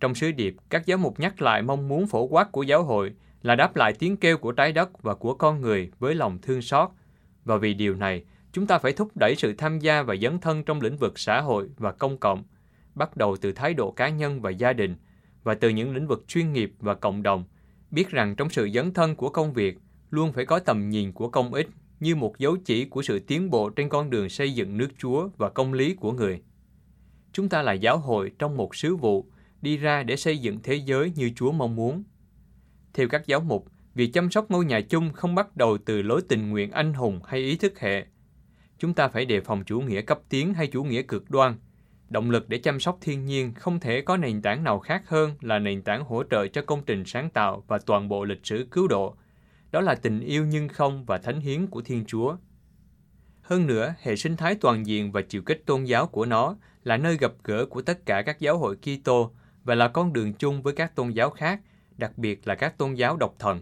Trong 0.00 0.14
sứ 0.14 0.32
điệp, 0.32 0.56
các 0.70 0.86
giáo 0.86 0.98
mục 0.98 1.20
nhắc 1.20 1.42
lại 1.42 1.62
mong 1.62 1.88
muốn 1.88 2.06
phổ 2.06 2.26
quát 2.26 2.52
của 2.52 2.62
giáo 2.62 2.84
hội 2.84 3.12
là 3.42 3.54
đáp 3.54 3.76
lại 3.76 3.92
tiếng 3.92 4.16
kêu 4.16 4.38
của 4.38 4.52
trái 4.52 4.72
đất 4.72 5.02
và 5.02 5.14
của 5.14 5.34
con 5.34 5.60
người 5.60 5.90
với 5.98 6.14
lòng 6.14 6.38
thương 6.42 6.62
xót. 6.62 6.88
Và 7.44 7.56
vì 7.56 7.74
điều 7.74 7.94
này, 7.94 8.24
chúng 8.52 8.66
ta 8.66 8.78
phải 8.78 8.92
thúc 8.92 9.16
đẩy 9.16 9.36
sự 9.36 9.54
tham 9.58 9.78
gia 9.78 10.02
và 10.02 10.16
dấn 10.16 10.38
thân 10.38 10.64
trong 10.64 10.80
lĩnh 10.80 10.96
vực 10.96 11.18
xã 11.18 11.40
hội 11.40 11.68
và 11.76 11.92
công 11.92 12.18
cộng, 12.18 12.44
bắt 12.94 13.16
đầu 13.16 13.36
từ 13.36 13.52
thái 13.52 13.74
độ 13.74 13.90
cá 13.90 14.08
nhân 14.08 14.40
và 14.40 14.50
gia 14.50 14.72
đình, 14.72 14.96
và 15.42 15.54
từ 15.54 15.68
những 15.68 15.94
lĩnh 15.94 16.06
vực 16.06 16.24
chuyên 16.28 16.52
nghiệp 16.52 16.72
và 16.78 16.94
cộng 16.94 17.22
đồng, 17.22 17.44
biết 17.90 18.10
rằng 18.10 18.34
trong 18.36 18.50
sự 18.50 18.68
dấn 18.74 18.94
thân 18.94 19.16
của 19.16 19.28
công 19.28 19.52
việc 19.52 19.78
luôn 20.10 20.32
phải 20.32 20.44
có 20.44 20.58
tầm 20.58 20.90
nhìn 20.90 21.12
của 21.12 21.28
công 21.28 21.54
ích 21.54 21.68
như 22.00 22.14
một 22.14 22.38
dấu 22.38 22.56
chỉ 22.56 22.84
của 22.84 23.02
sự 23.02 23.18
tiến 23.18 23.50
bộ 23.50 23.70
trên 23.70 23.88
con 23.88 24.10
đường 24.10 24.28
xây 24.28 24.54
dựng 24.54 24.76
nước 24.76 24.88
Chúa 24.98 25.28
và 25.36 25.50
công 25.50 25.72
lý 25.72 25.94
của 25.94 26.12
người. 26.12 26.42
Chúng 27.32 27.48
ta 27.48 27.62
là 27.62 27.72
giáo 27.72 27.98
hội 27.98 28.32
trong 28.38 28.56
một 28.56 28.76
sứ 28.76 28.96
vụ, 28.96 29.26
đi 29.62 29.76
ra 29.76 30.02
để 30.02 30.16
xây 30.16 30.38
dựng 30.38 30.58
thế 30.62 30.74
giới 30.74 31.12
như 31.16 31.30
Chúa 31.36 31.52
mong 31.52 31.76
muốn. 31.76 32.02
Theo 32.94 33.08
các 33.08 33.26
giáo 33.26 33.40
mục, 33.40 33.66
việc 33.94 34.10
chăm 34.12 34.30
sóc 34.30 34.50
ngôi 34.50 34.64
nhà 34.64 34.80
chung 34.80 35.12
không 35.12 35.34
bắt 35.34 35.56
đầu 35.56 35.78
từ 35.78 36.02
lối 36.02 36.22
tình 36.28 36.50
nguyện 36.50 36.70
anh 36.70 36.94
hùng 36.94 37.20
hay 37.24 37.40
ý 37.40 37.56
thức 37.56 37.80
hệ. 37.80 38.06
Chúng 38.78 38.94
ta 38.94 39.08
phải 39.08 39.24
đề 39.24 39.40
phòng 39.40 39.64
chủ 39.64 39.80
nghĩa 39.80 40.02
cấp 40.02 40.20
tiến 40.28 40.54
hay 40.54 40.66
chủ 40.66 40.84
nghĩa 40.84 41.02
cực 41.02 41.30
đoan. 41.30 41.54
Động 42.08 42.30
lực 42.30 42.48
để 42.48 42.58
chăm 42.58 42.80
sóc 42.80 42.98
thiên 43.00 43.24
nhiên 43.24 43.54
không 43.54 43.80
thể 43.80 44.00
có 44.00 44.16
nền 44.16 44.42
tảng 44.42 44.64
nào 44.64 44.78
khác 44.78 45.02
hơn 45.08 45.34
là 45.40 45.58
nền 45.58 45.82
tảng 45.82 46.04
hỗ 46.04 46.22
trợ 46.30 46.46
cho 46.46 46.62
công 46.62 46.84
trình 46.84 47.04
sáng 47.06 47.30
tạo 47.30 47.64
và 47.66 47.78
toàn 47.78 48.08
bộ 48.08 48.24
lịch 48.24 48.46
sử 48.46 48.66
cứu 48.70 48.88
độ. 48.88 49.16
Đó 49.70 49.80
là 49.80 49.94
tình 49.94 50.20
yêu 50.20 50.46
nhưng 50.46 50.68
không 50.68 51.04
và 51.04 51.18
thánh 51.18 51.40
hiến 51.40 51.66
của 51.66 51.82
Thiên 51.82 52.04
Chúa. 52.06 52.36
Hơn 53.42 53.66
nữa, 53.66 53.94
hệ 54.02 54.16
sinh 54.16 54.36
thái 54.36 54.54
toàn 54.54 54.86
diện 54.86 55.12
và 55.12 55.22
chiều 55.22 55.42
kích 55.42 55.62
tôn 55.66 55.84
giáo 55.84 56.06
của 56.06 56.26
nó 56.26 56.56
là 56.84 56.96
nơi 56.96 57.16
gặp 57.16 57.32
gỡ 57.44 57.66
của 57.66 57.82
tất 57.82 58.06
cả 58.06 58.22
các 58.22 58.40
giáo 58.40 58.58
hội 58.58 58.76
Kitô 58.76 59.30
và 59.64 59.74
là 59.74 59.88
con 59.88 60.12
đường 60.12 60.32
chung 60.32 60.62
với 60.62 60.72
các 60.72 60.96
tôn 60.96 61.10
giáo 61.10 61.30
khác 61.30 61.60
đặc 62.02 62.18
biệt 62.18 62.48
là 62.48 62.54
các 62.54 62.78
tôn 62.78 62.94
giáo 62.94 63.16
độc 63.16 63.34
thần. 63.38 63.60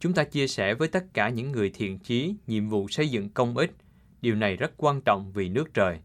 Chúng 0.00 0.12
ta 0.12 0.24
chia 0.24 0.46
sẻ 0.46 0.74
với 0.74 0.88
tất 0.88 1.04
cả 1.14 1.28
những 1.28 1.52
người 1.52 1.70
thiện 1.74 1.98
chí 1.98 2.34
nhiệm 2.46 2.68
vụ 2.68 2.88
xây 2.88 3.08
dựng 3.08 3.28
công 3.28 3.56
ích. 3.56 3.70
Điều 4.22 4.34
này 4.34 4.56
rất 4.56 4.72
quan 4.76 5.00
trọng 5.00 5.32
vì 5.32 5.48
nước 5.48 5.74
trời. 5.74 5.98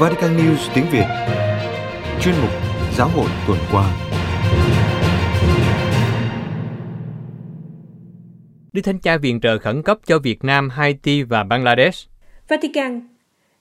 Vatican 0.00 0.36
News 0.36 0.70
tiếng 0.74 0.86
Việt, 0.90 1.06
Chuyên 2.20 2.34
mục 2.42 2.50
Giáo 2.96 3.08
hội 3.08 3.30
tuần 3.46 3.58
qua 3.72 3.96
Đức 8.76 8.82
Thánh 8.82 8.98
Cha 8.98 9.16
viện 9.16 9.40
trợ 9.40 9.58
khẩn 9.58 9.82
cấp 9.82 9.98
cho 10.06 10.18
Việt 10.18 10.44
Nam, 10.44 10.68
Haiti 10.70 11.22
và 11.22 11.44
Bangladesh. 11.44 12.08
Vatican 12.48 13.00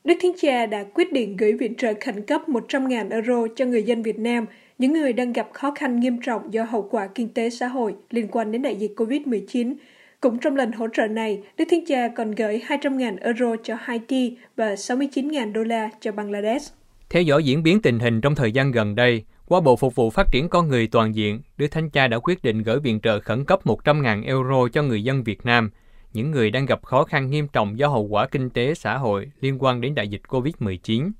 Đức 0.03 0.13
Thánh 0.21 0.31
Cha 0.41 0.65
đã 0.65 0.83
quyết 0.93 1.13
định 1.13 1.37
gửi 1.37 1.53
viện 1.53 1.75
trợ 1.75 1.93
khẩn 2.05 2.21
cấp 2.21 2.41
100.000 2.47 3.11
euro 3.11 3.47
cho 3.55 3.65
người 3.65 3.83
dân 3.83 4.03
Việt 4.03 4.19
Nam, 4.19 4.45
những 4.77 4.93
người 4.93 5.13
đang 5.13 5.33
gặp 5.33 5.47
khó 5.53 5.71
khăn 5.75 5.99
nghiêm 5.99 6.21
trọng 6.21 6.53
do 6.53 6.63
hậu 6.63 6.87
quả 6.91 7.07
kinh 7.07 7.29
tế 7.29 7.49
xã 7.49 7.67
hội 7.67 7.95
liên 8.09 8.27
quan 8.31 8.51
đến 8.51 8.61
đại 8.61 8.75
dịch 8.75 8.93
COVID-19. 8.95 9.73
Cũng 10.21 10.39
trong 10.39 10.55
lần 10.55 10.71
hỗ 10.71 10.87
trợ 10.93 11.07
này, 11.07 11.39
Đức 11.57 11.65
Thánh 11.71 11.85
Cha 11.85 12.07
còn 12.07 12.31
gửi 12.31 12.61
200.000 12.67 13.17
euro 13.21 13.55
cho 13.63 13.75
Haiti 13.79 14.37
và 14.55 14.73
69.000 14.73 15.53
đô 15.53 15.63
la 15.63 15.89
cho 15.99 16.11
Bangladesh. 16.11 16.73
Theo 17.09 17.23
dõi 17.23 17.43
diễn 17.43 17.63
biến 17.63 17.81
tình 17.81 17.99
hình 17.99 18.21
trong 18.21 18.35
thời 18.35 18.51
gian 18.51 18.71
gần 18.71 18.95
đây, 18.95 19.23
qua 19.47 19.61
Bộ 19.61 19.75
Phục 19.75 19.95
vụ 19.95 20.09
Phát 20.09 20.31
triển 20.31 20.49
Con 20.49 20.67
Người 20.67 20.87
Toàn 20.87 21.15
diện, 21.15 21.41
Đức 21.57 21.67
Thánh 21.67 21.89
Cha 21.89 22.07
đã 22.07 22.19
quyết 22.19 22.43
định 22.43 22.63
gửi 22.63 22.79
viện 22.79 22.99
trợ 22.99 23.19
khẩn 23.19 23.45
cấp 23.45 23.59
100.000 23.65 24.25
euro 24.25 24.67
cho 24.73 24.83
người 24.83 25.03
dân 25.03 25.23
Việt 25.23 25.45
Nam, 25.45 25.69
những 26.13 26.31
người 26.31 26.51
đang 26.51 26.65
gặp 26.65 26.83
khó 26.83 27.03
khăn 27.03 27.29
nghiêm 27.29 27.47
trọng 27.47 27.79
do 27.79 27.87
hậu 27.87 28.03
quả 28.03 28.27
kinh 28.27 28.49
tế 28.49 28.73
xã 28.73 28.97
hội 28.97 29.31
liên 29.41 29.63
quan 29.63 29.81
đến 29.81 29.95
đại 29.95 30.07
dịch 30.07 30.21
COVID-19. 30.27 31.11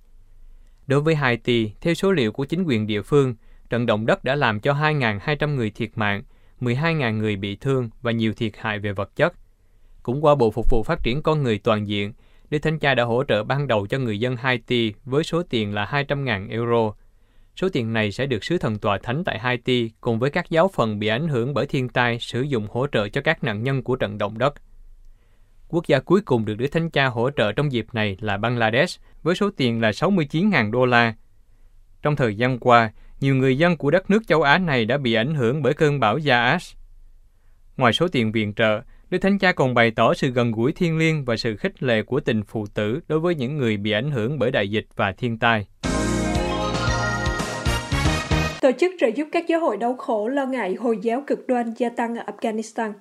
Đối 0.87 1.01
với 1.01 1.15
Haiti, 1.15 1.71
theo 1.81 1.93
số 1.93 2.11
liệu 2.11 2.31
của 2.31 2.45
chính 2.45 2.63
quyền 2.63 2.87
địa 2.87 3.01
phương, 3.01 3.35
trận 3.69 3.85
động 3.85 4.05
đất 4.05 4.23
đã 4.23 4.35
làm 4.35 4.59
cho 4.59 4.73
2.200 4.73 5.55
người 5.55 5.69
thiệt 5.69 5.89
mạng, 5.95 6.23
12.000 6.61 7.17
người 7.17 7.35
bị 7.35 7.55
thương 7.55 7.89
và 8.01 8.11
nhiều 8.11 8.33
thiệt 8.33 8.51
hại 8.57 8.79
về 8.79 8.91
vật 8.91 9.15
chất. 9.15 9.33
Cũng 10.03 10.25
qua 10.25 10.35
Bộ 10.35 10.51
Phục 10.51 10.69
vụ 10.69 10.83
Phát 10.83 10.99
triển 11.03 11.21
Con 11.21 11.43
Người 11.43 11.57
Toàn 11.57 11.87
diện, 11.87 12.13
Đức 12.49 12.59
Thánh 12.59 12.79
Cha 12.79 12.95
đã 12.95 13.03
hỗ 13.03 13.23
trợ 13.23 13.43
ban 13.43 13.67
đầu 13.67 13.87
cho 13.87 13.97
người 13.97 14.19
dân 14.19 14.35
Haiti 14.35 14.93
với 15.05 15.23
số 15.23 15.43
tiền 15.49 15.73
là 15.73 15.85
200.000 15.85 16.49
euro, 16.49 16.93
Số 17.55 17.69
tiền 17.69 17.93
này 17.93 18.11
sẽ 18.11 18.25
được 18.25 18.43
sứ 18.43 18.57
thần 18.57 18.79
tòa 18.79 18.97
thánh 19.03 19.23
tại 19.23 19.39
Haiti 19.39 19.91
cùng 20.01 20.19
với 20.19 20.29
các 20.29 20.49
giáo 20.49 20.67
phận 20.67 20.99
bị 20.99 21.07
ảnh 21.07 21.27
hưởng 21.27 21.53
bởi 21.53 21.65
thiên 21.65 21.89
tai 21.89 22.19
sử 22.19 22.41
dụng 22.41 22.67
hỗ 22.71 22.87
trợ 22.87 23.09
cho 23.09 23.21
các 23.21 23.43
nạn 23.43 23.63
nhân 23.63 23.83
của 23.83 23.95
trận 23.95 24.17
động 24.17 24.37
đất. 24.37 24.53
Quốc 25.67 25.87
gia 25.87 25.99
cuối 25.99 26.21
cùng 26.21 26.45
được 26.45 26.55
Đức 26.55 26.67
Thánh 26.67 26.89
Cha 26.89 27.05
hỗ 27.05 27.29
trợ 27.31 27.51
trong 27.51 27.71
dịp 27.71 27.85
này 27.93 28.17
là 28.19 28.37
Bangladesh 28.37 29.01
với 29.23 29.35
số 29.35 29.49
tiền 29.57 29.81
là 29.81 29.91
69.000 29.91 30.71
đô 30.71 30.85
la. 30.85 31.15
Trong 32.01 32.15
thời 32.15 32.37
gian 32.37 32.59
qua, 32.59 32.91
nhiều 33.19 33.35
người 33.35 33.57
dân 33.57 33.77
của 33.77 33.91
đất 33.91 34.09
nước 34.09 34.27
châu 34.27 34.41
Á 34.41 34.57
này 34.57 34.85
đã 34.85 34.97
bị 34.97 35.13
ảnh 35.13 35.35
hưởng 35.35 35.61
bởi 35.61 35.73
cơn 35.73 35.99
bão 35.99 36.19
Yaas. 36.27 36.73
Ngoài 37.77 37.93
số 37.93 38.07
tiền 38.07 38.31
viện 38.31 38.53
trợ, 38.53 38.81
Đức 39.09 39.17
Thánh 39.17 39.39
Cha 39.39 39.51
còn 39.51 39.73
bày 39.73 39.91
tỏ 39.91 40.13
sự 40.13 40.29
gần 40.29 40.51
gũi 40.51 40.73
thiên 40.73 40.97
liêng 40.97 41.25
và 41.25 41.35
sự 41.35 41.55
khích 41.55 41.83
lệ 41.83 42.01
của 42.01 42.19
tình 42.19 42.43
phụ 42.43 42.65
tử 42.73 42.99
đối 43.07 43.19
với 43.19 43.35
những 43.35 43.57
người 43.57 43.77
bị 43.77 43.91
ảnh 43.91 44.11
hưởng 44.11 44.39
bởi 44.39 44.51
đại 44.51 44.69
dịch 44.69 44.85
và 44.95 45.11
thiên 45.11 45.39
tai. 45.39 45.67
Tổ 48.65 48.71
chức 48.71 48.91
trợ 48.99 49.07
giúp 49.07 49.27
các 49.31 49.47
giáo 49.47 49.59
hội 49.59 49.77
đau 49.77 49.95
khổ 49.95 50.27
lo 50.27 50.45
ngại 50.45 50.75
Hồi 50.75 50.97
giáo 51.01 51.23
cực 51.27 51.47
đoan 51.47 51.73
gia 51.77 51.89
tăng 51.89 52.15
ở 52.15 52.23
Afghanistan. 52.25 52.93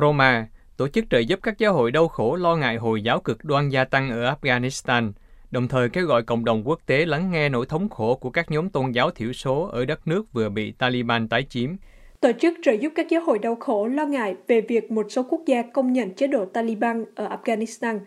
Roma, 0.00 0.46
tổ 0.76 0.88
chức 0.88 1.04
trợ 1.10 1.18
giúp 1.18 1.38
các 1.42 1.58
giáo 1.58 1.72
hội 1.72 1.90
đau 1.90 2.08
khổ 2.08 2.36
lo 2.36 2.56
ngại 2.56 2.76
Hồi 2.76 3.02
giáo 3.02 3.20
cực 3.20 3.44
đoan 3.44 3.68
gia 3.68 3.84
tăng 3.84 4.10
ở 4.10 4.34
Afghanistan, 4.34 5.12
đồng 5.50 5.68
thời 5.68 5.88
kêu 5.88 6.06
gọi 6.06 6.22
cộng 6.22 6.44
đồng 6.44 6.68
quốc 6.68 6.80
tế 6.86 7.06
lắng 7.06 7.30
nghe 7.30 7.48
nỗi 7.48 7.66
thống 7.66 7.88
khổ 7.88 8.14
của 8.14 8.30
các 8.30 8.50
nhóm 8.50 8.68
tôn 8.68 8.92
giáo 8.92 9.10
thiểu 9.10 9.32
số 9.32 9.68
ở 9.72 9.84
đất 9.84 10.06
nước 10.06 10.32
vừa 10.32 10.48
bị 10.48 10.72
Taliban 10.72 11.28
tái 11.28 11.46
chiếm. 11.48 11.70
Tổ 12.20 12.32
chức 12.40 12.54
trợ 12.62 12.72
giúp 12.72 12.92
các 12.96 13.06
giáo 13.08 13.22
hội 13.22 13.38
đau 13.38 13.56
khổ 13.56 13.86
lo 13.86 14.06
ngại 14.06 14.34
về 14.46 14.60
việc 14.60 14.90
một 14.90 15.06
số 15.08 15.22
quốc 15.22 15.40
gia 15.46 15.62
công 15.62 15.92
nhận 15.92 16.14
chế 16.14 16.26
độ 16.26 16.44
Taliban 16.44 17.04
ở 17.14 17.28
Afghanistan 17.28 17.98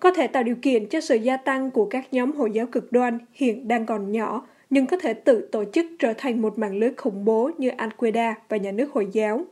có 0.00 0.10
thể 0.12 0.26
tạo 0.26 0.42
điều 0.42 0.56
kiện 0.62 0.88
cho 0.88 1.00
sự 1.00 1.14
gia 1.14 1.36
tăng 1.36 1.70
của 1.70 1.86
các 1.86 2.12
nhóm 2.12 2.32
Hồi 2.32 2.50
giáo 2.52 2.66
cực 2.72 2.92
đoan 2.92 3.18
hiện 3.32 3.68
đang 3.68 3.86
còn 3.86 4.12
nhỏ 4.12 4.46
nhưng 4.70 4.86
có 4.86 4.96
thể 4.96 5.14
tự 5.14 5.48
tổ 5.52 5.64
chức 5.72 5.86
trở 5.98 6.12
thành 6.18 6.42
một 6.42 6.58
mạng 6.58 6.76
lưới 6.76 6.90
khủng 6.96 7.24
bố 7.24 7.50
như 7.58 7.70
Al-Qaeda 7.70 8.34
và 8.48 8.56
nhà 8.56 8.72
nước 8.72 8.92
Hồi 8.92 9.08
giáo. 9.12 9.44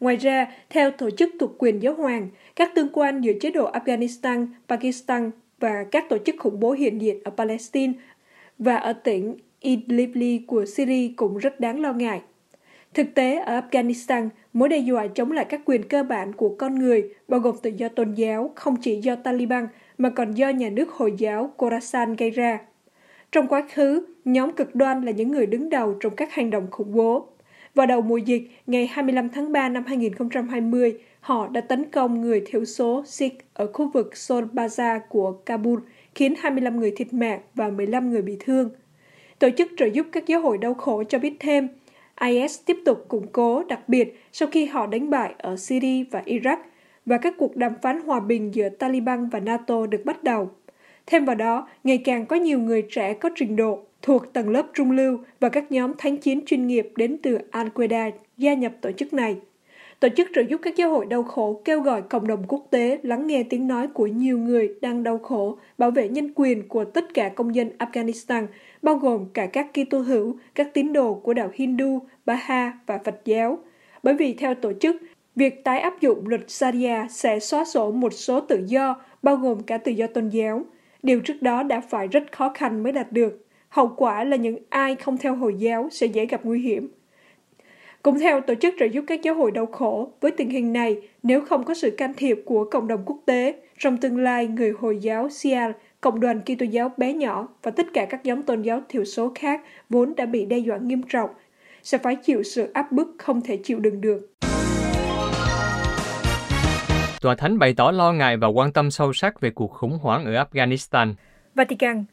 Ngoài 0.00 0.16
ra, 0.16 0.46
theo 0.70 0.90
tổ 0.90 1.10
chức 1.10 1.30
thuộc 1.40 1.50
quyền 1.58 1.82
giáo 1.82 1.94
hoàng, 1.94 2.28
các 2.56 2.70
tương 2.74 2.88
quan 2.92 3.20
giữa 3.20 3.32
chế 3.40 3.50
độ 3.50 3.70
Afghanistan, 3.72 4.46
Pakistan 4.68 5.30
và 5.60 5.84
các 5.90 6.08
tổ 6.08 6.18
chức 6.18 6.34
khủng 6.38 6.60
bố 6.60 6.72
hiện 6.72 7.00
diện 7.00 7.20
ở 7.24 7.30
Palestine 7.30 7.92
và 8.58 8.76
ở 8.76 8.92
tỉnh 8.92 9.36
Idlib 9.60 10.40
của 10.46 10.64
Syria 10.66 11.12
cũng 11.16 11.38
rất 11.38 11.60
đáng 11.60 11.80
lo 11.80 11.92
ngại. 11.92 12.20
Thực 12.94 13.14
tế, 13.14 13.38
ở 13.38 13.60
Afghanistan, 13.60 14.28
mối 14.52 14.68
đe 14.68 14.78
dọa 14.78 15.06
chống 15.06 15.32
lại 15.32 15.44
các 15.48 15.60
quyền 15.64 15.82
cơ 15.82 16.02
bản 16.02 16.32
của 16.32 16.54
con 16.58 16.78
người, 16.78 17.14
bao 17.28 17.40
gồm 17.40 17.56
tự 17.62 17.70
do 17.76 17.88
tôn 17.88 18.14
giáo, 18.14 18.52
không 18.54 18.76
chỉ 18.76 19.00
do 19.00 19.16
Taliban 19.16 19.68
mà 19.98 20.10
còn 20.10 20.32
do 20.32 20.48
nhà 20.48 20.70
nước 20.70 20.90
Hồi 20.90 21.14
giáo 21.18 21.52
Khorasan 21.56 22.16
gây 22.16 22.30
ra. 22.30 22.58
Trong 23.32 23.48
quá 23.48 23.62
khứ, 23.72 24.06
nhóm 24.24 24.52
cực 24.52 24.74
đoan 24.74 25.02
là 25.02 25.12
những 25.12 25.30
người 25.30 25.46
đứng 25.46 25.70
đầu 25.70 25.94
trong 26.00 26.16
các 26.16 26.32
hành 26.32 26.50
động 26.50 26.66
khủng 26.70 26.92
bố. 26.94 27.28
Vào 27.74 27.86
đầu 27.86 28.02
mùa 28.02 28.16
dịch, 28.16 28.42
ngày 28.66 28.86
25 28.86 29.28
tháng 29.28 29.52
3 29.52 29.68
năm 29.68 29.84
2020, 29.86 30.98
họ 31.20 31.48
đã 31.48 31.60
tấn 31.60 31.90
công 31.90 32.20
người 32.20 32.42
thiểu 32.46 32.64
số 32.64 33.02
Sikh 33.06 33.38
ở 33.54 33.66
khu 33.72 33.90
vực 33.94 34.16
Sol 34.16 34.44
của 35.08 35.32
Kabul, 35.32 35.80
khiến 36.14 36.34
25 36.38 36.80
người 36.80 36.92
thiệt 36.96 37.12
mạng 37.12 37.40
và 37.54 37.68
15 37.68 38.10
người 38.10 38.22
bị 38.22 38.36
thương. 38.40 38.70
Tổ 39.38 39.48
chức 39.56 39.68
trợ 39.76 39.86
giúp 39.86 40.06
các 40.12 40.26
giáo 40.26 40.40
hội 40.40 40.58
đau 40.58 40.74
khổ 40.74 41.02
cho 41.08 41.18
biết 41.18 41.36
thêm, 41.40 41.68
IS 42.20 42.60
tiếp 42.66 42.76
tục 42.84 43.04
củng 43.08 43.26
cố, 43.32 43.64
đặc 43.64 43.88
biệt 43.88 44.20
sau 44.32 44.48
khi 44.52 44.66
họ 44.66 44.86
đánh 44.86 45.10
bại 45.10 45.34
ở 45.38 45.56
Syria 45.56 46.04
và 46.10 46.22
Iraq, 46.26 46.56
và 47.06 47.18
các 47.18 47.34
cuộc 47.38 47.56
đàm 47.56 47.72
phán 47.82 48.00
hòa 48.00 48.20
bình 48.20 48.54
giữa 48.54 48.68
Taliban 48.68 49.28
và 49.28 49.40
NATO 49.40 49.86
được 49.86 50.04
bắt 50.04 50.24
đầu. 50.24 50.50
Thêm 51.06 51.24
vào 51.24 51.36
đó, 51.36 51.68
ngày 51.84 51.98
càng 51.98 52.26
có 52.26 52.36
nhiều 52.36 52.58
người 52.58 52.82
trẻ 52.90 53.14
có 53.14 53.30
trình 53.34 53.56
độ 53.56 53.78
thuộc 54.02 54.32
tầng 54.32 54.48
lớp 54.48 54.66
trung 54.74 54.90
lưu 54.90 55.18
và 55.40 55.48
các 55.48 55.72
nhóm 55.72 55.92
thánh 55.98 56.16
chiến 56.16 56.40
chuyên 56.46 56.66
nghiệp 56.66 56.88
đến 56.96 57.16
từ 57.22 57.38
Al-Qaeda 57.52 58.10
gia 58.36 58.54
nhập 58.54 58.72
tổ 58.80 58.92
chức 58.92 59.12
này. 59.12 59.36
Tổ 60.00 60.08
chức 60.16 60.28
trợ 60.34 60.42
giúp 60.48 60.60
các 60.64 60.76
giáo 60.76 60.90
hội 60.90 61.06
đau 61.06 61.22
khổ 61.22 61.62
kêu 61.64 61.80
gọi 61.80 62.02
cộng 62.02 62.26
đồng 62.26 62.44
quốc 62.48 62.66
tế 62.70 62.98
lắng 63.02 63.26
nghe 63.26 63.42
tiếng 63.42 63.68
nói 63.68 63.86
của 63.86 64.06
nhiều 64.06 64.38
người 64.38 64.74
đang 64.80 65.02
đau 65.02 65.18
khổ, 65.18 65.58
bảo 65.78 65.90
vệ 65.90 66.08
nhân 66.08 66.32
quyền 66.34 66.68
của 66.68 66.84
tất 66.84 67.14
cả 67.14 67.28
công 67.28 67.54
dân 67.54 67.70
Afghanistan, 67.78 68.46
bao 68.82 68.96
gồm 68.96 69.26
cả 69.34 69.46
các 69.46 69.66
Kitô 69.74 69.98
hữu, 69.98 70.36
các 70.54 70.74
tín 70.74 70.92
đồ 70.92 71.14
của 71.14 71.34
đạo 71.34 71.50
Hindu, 71.54 71.98
Baha 72.26 72.78
và 72.86 72.98
Phật 73.04 73.20
giáo. 73.24 73.58
Bởi 74.02 74.14
vì 74.14 74.34
theo 74.34 74.54
tổ 74.54 74.72
chức, 74.80 74.96
việc 75.36 75.64
tái 75.64 75.80
áp 75.80 76.00
dụng 76.00 76.28
luật 76.28 76.50
Sharia 76.50 76.96
sẽ 77.10 77.40
xóa 77.40 77.64
sổ 77.64 77.90
một 77.90 78.12
số 78.12 78.40
tự 78.40 78.64
do, 78.66 78.96
bao 79.22 79.36
gồm 79.36 79.62
cả 79.62 79.78
tự 79.78 79.92
do 79.92 80.06
tôn 80.06 80.28
giáo. 80.28 80.64
Điều 81.06 81.20
trước 81.20 81.42
đó 81.42 81.62
đã 81.62 81.80
phải 81.80 82.08
rất 82.08 82.32
khó 82.32 82.52
khăn 82.54 82.82
mới 82.82 82.92
đạt 82.92 83.12
được. 83.12 83.46
Hậu 83.68 83.88
quả 83.96 84.24
là 84.24 84.36
những 84.36 84.58
ai 84.68 84.94
không 84.94 85.18
theo 85.18 85.34
Hồi 85.34 85.54
giáo 85.58 85.88
sẽ 85.90 86.06
dễ 86.06 86.26
gặp 86.26 86.40
nguy 86.44 86.60
hiểm. 86.60 86.88
Cũng 88.02 88.18
theo 88.18 88.40
Tổ 88.40 88.54
chức 88.54 88.74
trợ 88.78 88.86
giúp 88.86 89.04
các 89.06 89.22
giáo 89.22 89.34
hội 89.34 89.50
đau 89.50 89.66
khổ, 89.66 90.12
với 90.20 90.30
tình 90.30 90.50
hình 90.50 90.72
này, 90.72 90.96
nếu 91.22 91.40
không 91.40 91.64
có 91.64 91.74
sự 91.74 91.90
can 91.90 92.14
thiệp 92.14 92.42
của 92.44 92.64
cộng 92.70 92.88
đồng 92.88 93.02
quốc 93.06 93.18
tế, 93.26 93.54
trong 93.78 93.96
tương 93.96 94.18
lai 94.18 94.46
người 94.46 94.70
Hồi 94.70 94.98
giáo 94.98 95.28
Shia, 95.30 95.72
cộng 96.00 96.20
đoàn 96.20 96.40
Kitô 96.40 96.66
giáo 96.70 96.92
bé 96.96 97.12
nhỏ 97.12 97.48
và 97.62 97.70
tất 97.70 97.86
cả 97.94 98.06
các 98.10 98.20
nhóm 98.24 98.42
tôn 98.42 98.62
giáo 98.62 98.80
thiểu 98.88 99.04
số 99.04 99.32
khác 99.34 99.60
vốn 99.90 100.14
đã 100.16 100.26
bị 100.26 100.46
đe 100.46 100.58
dọa 100.58 100.78
nghiêm 100.78 101.02
trọng, 101.02 101.30
sẽ 101.82 101.98
phải 101.98 102.16
chịu 102.16 102.42
sự 102.42 102.70
áp 102.74 102.92
bức 102.92 103.14
không 103.18 103.40
thể 103.40 103.56
chịu 103.56 103.78
đựng 103.78 104.00
được. 104.00 104.30
Tòa 107.20 107.34
Thánh 107.34 107.58
bày 107.58 107.74
tỏ 107.76 107.90
lo 107.90 108.12
ngại 108.12 108.36
và 108.36 108.48
quan 108.48 108.72
tâm 108.72 108.90
sâu 108.90 109.12
sắc 109.12 109.40
về 109.40 109.50
cuộc 109.50 109.72
khủng 109.72 109.98
hoảng 109.98 110.24
ở 110.24 110.44
Afghanistan. 110.44 111.14
Vatican 111.54 112.04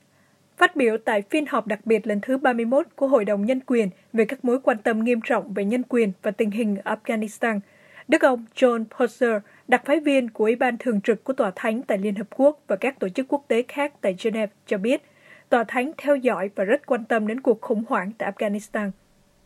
Phát 0.57 0.75
biểu 0.75 0.97
tại 1.05 1.23
phiên 1.29 1.45
họp 1.45 1.67
đặc 1.67 1.79
biệt 1.85 2.07
lần 2.07 2.21
thứ 2.21 2.37
31 2.37 2.87
của 2.95 3.07
Hội 3.07 3.25
đồng 3.25 3.45
Nhân 3.45 3.59
quyền 3.67 3.89
về 4.13 4.25
các 4.25 4.45
mối 4.45 4.59
quan 4.63 4.77
tâm 4.77 5.03
nghiêm 5.03 5.19
trọng 5.25 5.53
về 5.53 5.65
nhân 5.65 5.83
quyền 5.89 6.11
và 6.21 6.31
tình 6.31 6.51
hình 6.51 6.77
ở 6.83 6.95
Afghanistan, 6.95 7.59
Đức 8.07 8.21
ông 8.21 8.45
John 8.55 8.85
Poser, 8.99 9.41
đặc 9.67 9.81
phái 9.85 9.99
viên 9.99 10.29
của 10.29 10.43
Ủy 10.43 10.55
ban 10.55 10.77
Thường 10.77 11.01
trực 11.01 11.23
của 11.23 11.33
Tòa 11.33 11.51
Thánh 11.55 11.81
tại 11.81 11.97
Liên 11.97 12.15
Hợp 12.15 12.27
Quốc 12.35 12.59
và 12.67 12.75
các 12.75 12.99
tổ 12.99 13.09
chức 13.09 13.25
quốc 13.29 13.45
tế 13.47 13.63
khác 13.67 13.93
tại 14.01 14.15
Geneva 14.23 14.53
cho 14.67 14.77
biết, 14.77 15.01
Tòa 15.49 15.63
Thánh 15.67 15.91
theo 15.97 16.15
dõi 16.15 16.49
và 16.55 16.63
rất 16.63 16.81
quan 16.85 17.05
tâm 17.05 17.27
đến 17.27 17.41
cuộc 17.41 17.61
khủng 17.61 17.83
hoảng 17.89 18.11
tại 18.17 18.31
Afghanistan. 18.31 18.91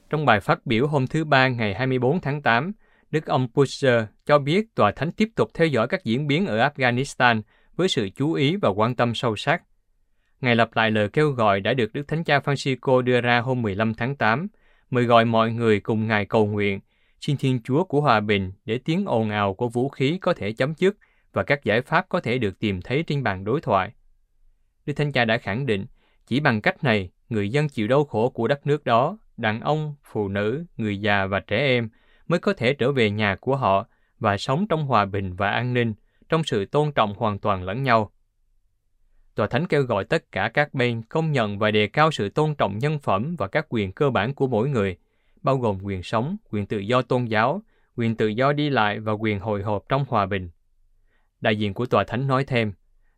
Trong 0.09 0.25
bài 0.25 0.39
phát 0.39 0.65
biểu 0.65 0.87
hôm 0.87 1.07
thứ 1.07 1.25
Ba 1.25 1.47
ngày 1.47 1.73
24 1.73 2.21
tháng 2.21 2.41
8, 2.41 2.71
Đức 3.11 3.25
ông 3.25 3.47
Pusher 3.53 4.03
cho 4.25 4.39
biết 4.39 4.75
Tòa 4.75 4.91
Thánh 4.91 5.11
tiếp 5.11 5.29
tục 5.35 5.49
theo 5.53 5.67
dõi 5.67 5.87
các 5.87 6.03
diễn 6.03 6.27
biến 6.27 6.45
ở 6.45 6.69
Afghanistan 6.69 7.41
với 7.75 7.87
sự 7.87 8.09
chú 8.15 8.33
ý 8.33 8.55
và 8.55 8.69
quan 8.69 8.95
tâm 8.95 9.15
sâu 9.15 9.35
sắc. 9.35 9.63
Ngài 10.41 10.55
lặp 10.55 10.75
lại 10.75 10.91
lời 10.91 11.09
kêu 11.09 11.31
gọi 11.31 11.59
đã 11.59 11.73
được 11.73 11.93
Đức 11.93 12.07
Thánh 12.07 12.23
Cha 12.23 12.39
Francisco 12.39 13.01
đưa 13.01 13.21
ra 13.21 13.39
hôm 13.39 13.61
15 13.61 13.93
tháng 13.93 14.15
8, 14.15 14.47
mời 14.89 15.03
gọi 15.03 15.25
mọi 15.25 15.51
người 15.51 15.79
cùng 15.79 16.07
Ngài 16.07 16.25
cầu 16.25 16.45
nguyện, 16.45 16.79
xin 17.21 17.37
Thiên 17.37 17.61
Chúa 17.63 17.83
của 17.83 18.01
hòa 18.01 18.19
bình 18.19 18.51
để 18.65 18.79
tiếng 18.85 19.05
ồn 19.05 19.29
ào 19.29 19.53
của 19.53 19.69
vũ 19.69 19.89
khí 19.89 20.17
có 20.21 20.33
thể 20.33 20.51
chấm 20.51 20.73
dứt 20.77 20.97
và 21.33 21.43
các 21.43 21.63
giải 21.63 21.81
pháp 21.81 22.09
có 22.09 22.19
thể 22.19 22.37
được 22.37 22.59
tìm 22.59 22.81
thấy 22.81 23.03
trên 23.07 23.23
bàn 23.23 23.43
đối 23.43 23.61
thoại. 23.61 23.91
Đức 24.85 24.93
Thánh 24.93 25.11
Cha 25.11 25.25
đã 25.25 25.37
khẳng 25.37 25.65
định, 25.65 25.85
chỉ 26.27 26.39
bằng 26.39 26.61
cách 26.61 26.83
này, 26.83 27.09
người 27.29 27.49
dân 27.49 27.69
chịu 27.69 27.87
đau 27.87 28.05
khổ 28.05 28.29
của 28.29 28.47
đất 28.47 28.67
nước 28.67 28.83
đó, 28.83 29.17
đàn 29.37 29.61
ông, 29.61 29.95
phụ 30.03 30.27
nữ, 30.27 30.65
người 30.77 31.01
già 31.01 31.25
và 31.25 31.39
trẻ 31.39 31.57
em 31.57 31.89
mới 32.27 32.39
có 32.39 32.53
thể 32.53 32.73
trở 32.73 32.91
về 32.91 33.09
nhà 33.11 33.35
của 33.35 33.55
họ 33.55 33.87
và 34.19 34.37
sống 34.37 34.65
trong 34.69 34.85
hòa 34.85 35.05
bình 35.05 35.33
và 35.33 35.49
an 35.49 35.73
ninh, 35.73 35.93
trong 36.29 36.43
sự 36.43 36.65
tôn 36.65 36.91
trọng 36.91 37.13
hoàn 37.13 37.39
toàn 37.39 37.63
lẫn 37.63 37.83
nhau. 37.83 38.11
Tòa 39.35 39.47
Thánh 39.47 39.67
kêu 39.67 39.83
gọi 39.83 40.03
tất 40.03 40.31
cả 40.31 40.51
các 40.53 40.73
bên 40.73 41.01
công 41.01 41.31
nhận 41.31 41.59
và 41.59 41.71
đề 41.71 41.87
cao 41.87 42.11
sự 42.11 42.29
tôn 42.29 42.55
trọng 42.55 42.77
nhân 42.77 42.99
phẩm 42.99 43.35
và 43.37 43.47
các 43.47 43.65
quyền 43.69 43.91
cơ 43.91 44.09
bản 44.09 44.33
của 44.33 44.47
mỗi 44.47 44.69
người, 44.69 44.97
bao 45.41 45.57
gồm 45.57 45.79
quyền 45.83 46.03
sống, 46.03 46.37
quyền 46.49 46.65
tự 46.65 46.77
do 46.77 47.01
tôn 47.01 47.25
giáo, 47.25 47.61
quyền 47.95 48.15
tự 48.15 48.27
do 48.27 48.53
đi 48.53 48.69
lại 48.69 48.99
và 48.99 49.11
quyền 49.11 49.39
hồi 49.39 49.61
hộp 49.61 49.83
trong 49.89 50.05
hòa 50.09 50.25
bình. 50.25 50.49
Đại 51.41 51.55
diện 51.55 51.73
của 51.73 51.85
Tòa 51.85 52.03
Thánh 52.03 52.27
nói 52.27 52.43
thêm, 52.43 52.73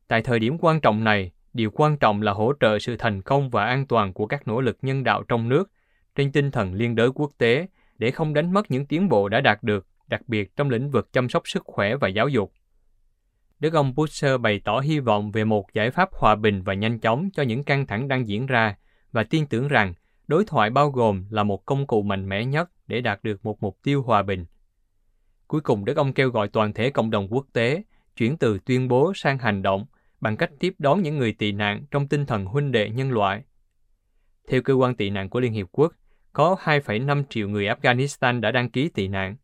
tại 0.07 0.21
thời 0.21 0.39
điểm 0.39 0.57
quan 0.59 0.81
trọng 0.81 1.03
này, 1.03 1.31
điều 1.53 1.71
quan 1.71 1.97
trọng 1.97 2.21
là 2.21 2.31
hỗ 2.31 2.53
trợ 2.59 2.79
sự 2.79 2.95
thành 2.97 3.21
công 3.21 3.49
và 3.49 3.65
an 3.65 3.87
toàn 3.87 4.13
của 4.13 4.25
các 4.25 4.47
nỗ 4.47 4.61
lực 4.61 4.77
nhân 4.81 5.03
đạo 5.03 5.23
trong 5.23 5.49
nước 5.49 5.71
trên 6.15 6.31
tinh 6.31 6.51
thần 6.51 6.73
liên 6.73 6.95
đới 6.95 7.09
quốc 7.15 7.31
tế 7.37 7.67
để 7.99 8.11
không 8.11 8.33
đánh 8.33 8.53
mất 8.53 8.71
những 8.71 8.85
tiến 8.85 9.09
bộ 9.09 9.29
đã 9.29 9.41
đạt 9.41 9.63
được, 9.63 9.87
đặc 10.07 10.21
biệt 10.27 10.55
trong 10.55 10.69
lĩnh 10.69 10.91
vực 10.91 11.13
chăm 11.13 11.29
sóc 11.29 11.43
sức 11.45 11.63
khỏe 11.65 11.95
và 11.95 12.07
giáo 12.07 12.27
dục. 12.27 12.53
Đức 13.59 13.73
ông 13.73 13.95
Busser 13.95 14.39
bày 14.41 14.61
tỏ 14.63 14.79
hy 14.79 14.99
vọng 14.99 15.31
về 15.31 15.43
một 15.43 15.73
giải 15.73 15.91
pháp 15.91 16.09
hòa 16.13 16.35
bình 16.35 16.61
và 16.63 16.73
nhanh 16.73 16.99
chóng 16.99 17.29
cho 17.33 17.43
những 17.43 17.63
căng 17.63 17.87
thẳng 17.87 18.07
đang 18.07 18.27
diễn 18.27 18.45
ra 18.45 18.77
và 19.11 19.23
tin 19.23 19.47
tưởng 19.47 19.67
rằng 19.67 19.93
đối 20.27 20.45
thoại 20.45 20.69
bao 20.69 20.89
gồm 20.89 21.25
là 21.29 21.43
một 21.43 21.65
công 21.65 21.87
cụ 21.87 22.01
mạnh 22.01 22.29
mẽ 22.29 22.45
nhất 22.45 22.69
để 22.87 23.01
đạt 23.01 23.23
được 23.23 23.45
một 23.45 23.63
mục 23.63 23.77
tiêu 23.83 24.03
hòa 24.03 24.23
bình. 24.23 24.45
Cuối 25.47 25.61
cùng, 25.61 25.85
Đức 25.85 25.97
ông 25.97 26.13
kêu 26.13 26.29
gọi 26.29 26.47
toàn 26.47 26.73
thể 26.73 26.89
cộng 26.89 27.09
đồng 27.09 27.27
quốc 27.29 27.45
tế 27.53 27.83
chuyển 28.15 28.37
từ 28.37 28.59
tuyên 28.65 28.87
bố 28.87 29.13
sang 29.15 29.37
hành 29.37 29.61
động 29.61 29.85
bằng 30.21 30.37
cách 30.37 30.51
tiếp 30.59 30.73
đón 30.79 31.01
những 31.01 31.17
người 31.17 31.33
tị 31.33 31.51
nạn 31.51 31.83
trong 31.91 32.07
tinh 32.07 32.25
thần 32.25 32.45
huynh 32.45 32.71
đệ 32.71 32.89
nhân 32.89 33.11
loại. 33.11 33.43
Theo 34.47 34.61
cơ 34.61 34.73
quan 34.73 34.95
tị 34.95 35.09
nạn 35.09 35.29
của 35.29 35.39
Liên 35.39 35.53
Hiệp 35.53 35.67
Quốc, 35.71 35.93
có 36.33 36.55
2,5 36.63 37.23
triệu 37.29 37.49
người 37.49 37.65
Afghanistan 37.65 38.39
đã 38.41 38.51
đăng 38.51 38.69
ký 38.69 38.89
tị 38.89 39.07
nạn. 39.07 39.35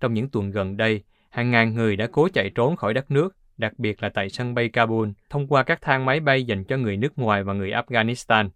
Trong 0.00 0.14
những 0.14 0.28
tuần 0.28 0.50
gần 0.50 0.76
đây, 0.76 1.02
hàng 1.30 1.50
ngàn 1.50 1.74
người 1.74 1.96
đã 1.96 2.06
cố 2.12 2.28
chạy 2.34 2.50
trốn 2.54 2.76
khỏi 2.76 2.94
đất 2.94 3.10
nước, 3.10 3.36
đặc 3.56 3.72
biệt 3.78 4.02
là 4.02 4.08
tại 4.08 4.28
sân 4.28 4.54
bay 4.54 4.68
Kabul, 4.68 5.08
thông 5.30 5.46
qua 5.46 5.62
các 5.62 5.82
thang 5.82 6.04
máy 6.04 6.20
bay 6.20 6.44
dành 6.44 6.64
cho 6.64 6.76
người 6.76 6.96
nước 6.96 7.18
ngoài 7.18 7.44
và 7.44 7.52
người 7.52 7.70
Afghanistan. 7.70 8.48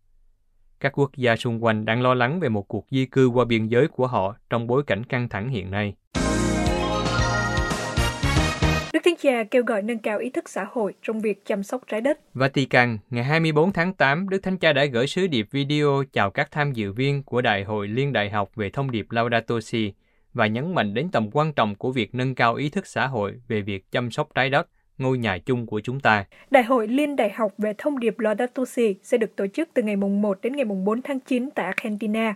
Các 0.80 0.98
quốc 0.98 1.10
gia 1.16 1.36
xung 1.36 1.64
quanh 1.64 1.84
đang 1.84 2.02
lo 2.02 2.14
lắng 2.14 2.40
về 2.40 2.48
một 2.48 2.68
cuộc 2.68 2.86
di 2.90 3.06
cư 3.06 3.26
qua 3.26 3.44
biên 3.44 3.66
giới 3.66 3.88
của 3.88 4.06
họ 4.06 4.36
trong 4.50 4.66
bối 4.66 4.82
cảnh 4.86 5.04
căng 5.04 5.28
thẳng 5.28 5.48
hiện 5.48 5.70
nay. 5.70 5.94
Cha 9.22 9.44
kêu 9.44 9.62
gọi 9.66 9.82
nâng 9.82 9.98
cao 9.98 10.18
ý 10.18 10.30
thức 10.30 10.48
xã 10.48 10.66
hội 10.72 10.94
trong 11.02 11.20
việc 11.20 11.46
chăm 11.46 11.62
sóc 11.62 11.82
trái 11.86 12.00
đất. 12.00 12.18
Vatican, 12.34 12.98
ngày 13.10 13.24
24 13.24 13.72
tháng 13.72 13.92
8, 13.92 14.28
Đức 14.28 14.42
Thánh 14.42 14.58
Cha 14.58 14.72
đã 14.72 14.84
gửi 14.84 15.06
sứ 15.06 15.26
điệp 15.26 15.46
video 15.50 16.04
chào 16.12 16.30
các 16.30 16.50
tham 16.50 16.72
dự 16.72 16.92
viên 16.92 17.22
của 17.22 17.40
Đại 17.40 17.64
hội 17.64 17.88
Liên 17.88 18.12
Đại 18.12 18.30
học 18.30 18.50
về 18.54 18.70
thông 18.70 18.90
điệp 18.90 19.06
Laudato 19.10 19.60
Si 19.60 19.92
và 20.34 20.46
nhấn 20.46 20.74
mạnh 20.74 20.94
đến 20.94 21.08
tầm 21.12 21.30
quan 21.32 21.52
trọng 21.52 21.74
của 21.74 21.92
việc 21.92 22.14
nâng 22.14 22.34
cao 22.34 22.54
ý 22.54 22.68
thức 22.68 22.86
xã 22.86 23.06
hội 23.06 23.34
về 23.48 23.60
việc 23.60 23.92
chăm 23.92 24.10
sóc 24.10 24.28
trái 24.34 24.50
đất, 24.50 24.68
ngôi 24.98 25.18
nhà 25.18 25.38
chung 25.38 25.66
của 25.66 25.80
chúng 25.80 26.00
ta. 26.00 26.24
Đại 26.50 26.62
hội 26.62 26.88
Liên 26.88 27.16
Đại 27.16 27.30
học 27.30 27.52
về 27.58 27.72
thông 27.78 27.98
điệp 27.98 28.18
Laudato 28.18 28.64
Si 28.64 28.94
sẽ 29.02 29.18
được 29.18 29.36
tổ 29.36 29.46
chức 29.46 29.68
từ 29.74 29.82
ngày 29.82 29.96
mùng 29.96 30.22
1 30.22 30.38
đến 30.42 30.56
ngày 30.56 30.64
mùng 30.64 30.84
4 30.84 31.02
tháng 31.02 31.20
9 31.20 31.48
tại 31.54 31.66
Argentina. 31.66 32.34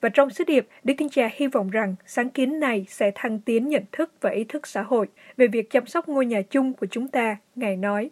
Và 0.00 0.08
trong 0.08 0.30
sứ 0.30 0.44
điệp, 0.44 0.68
Đức 0.84 0.94
Thánh 0.98 1.08
Cha 1.08 1.30
hy 1.34 1.46
vọng 1.46 1.70
rằng 1.70 1.94
sáng 2.06 2.30
kiến 2.30 2.60
này 2.60 2.86
sẽ 2.88 3.10
thăng 3.14 3.38
tiến 3.38 3.68
nhận 3.68 3.82
thức 3.92 4.12
và 4.20 4.30
ý 4.30 4.44
thức 4.44 4.66
xã 4.66 4.82
hội 4.82 5.06
về 5.36 5.46
việc 5.46 5.70
chăm 5.70 5.86
sóc 5.86 6.08
ngôi 6.08 6.26
nhà 6.26 6.42
chung 6.42 6.72
của 6.72 6.86
chúng 6.90 7.08
ta, 7.08 7.36
Ngài 7.54 7.76
nói. 7.76 8.10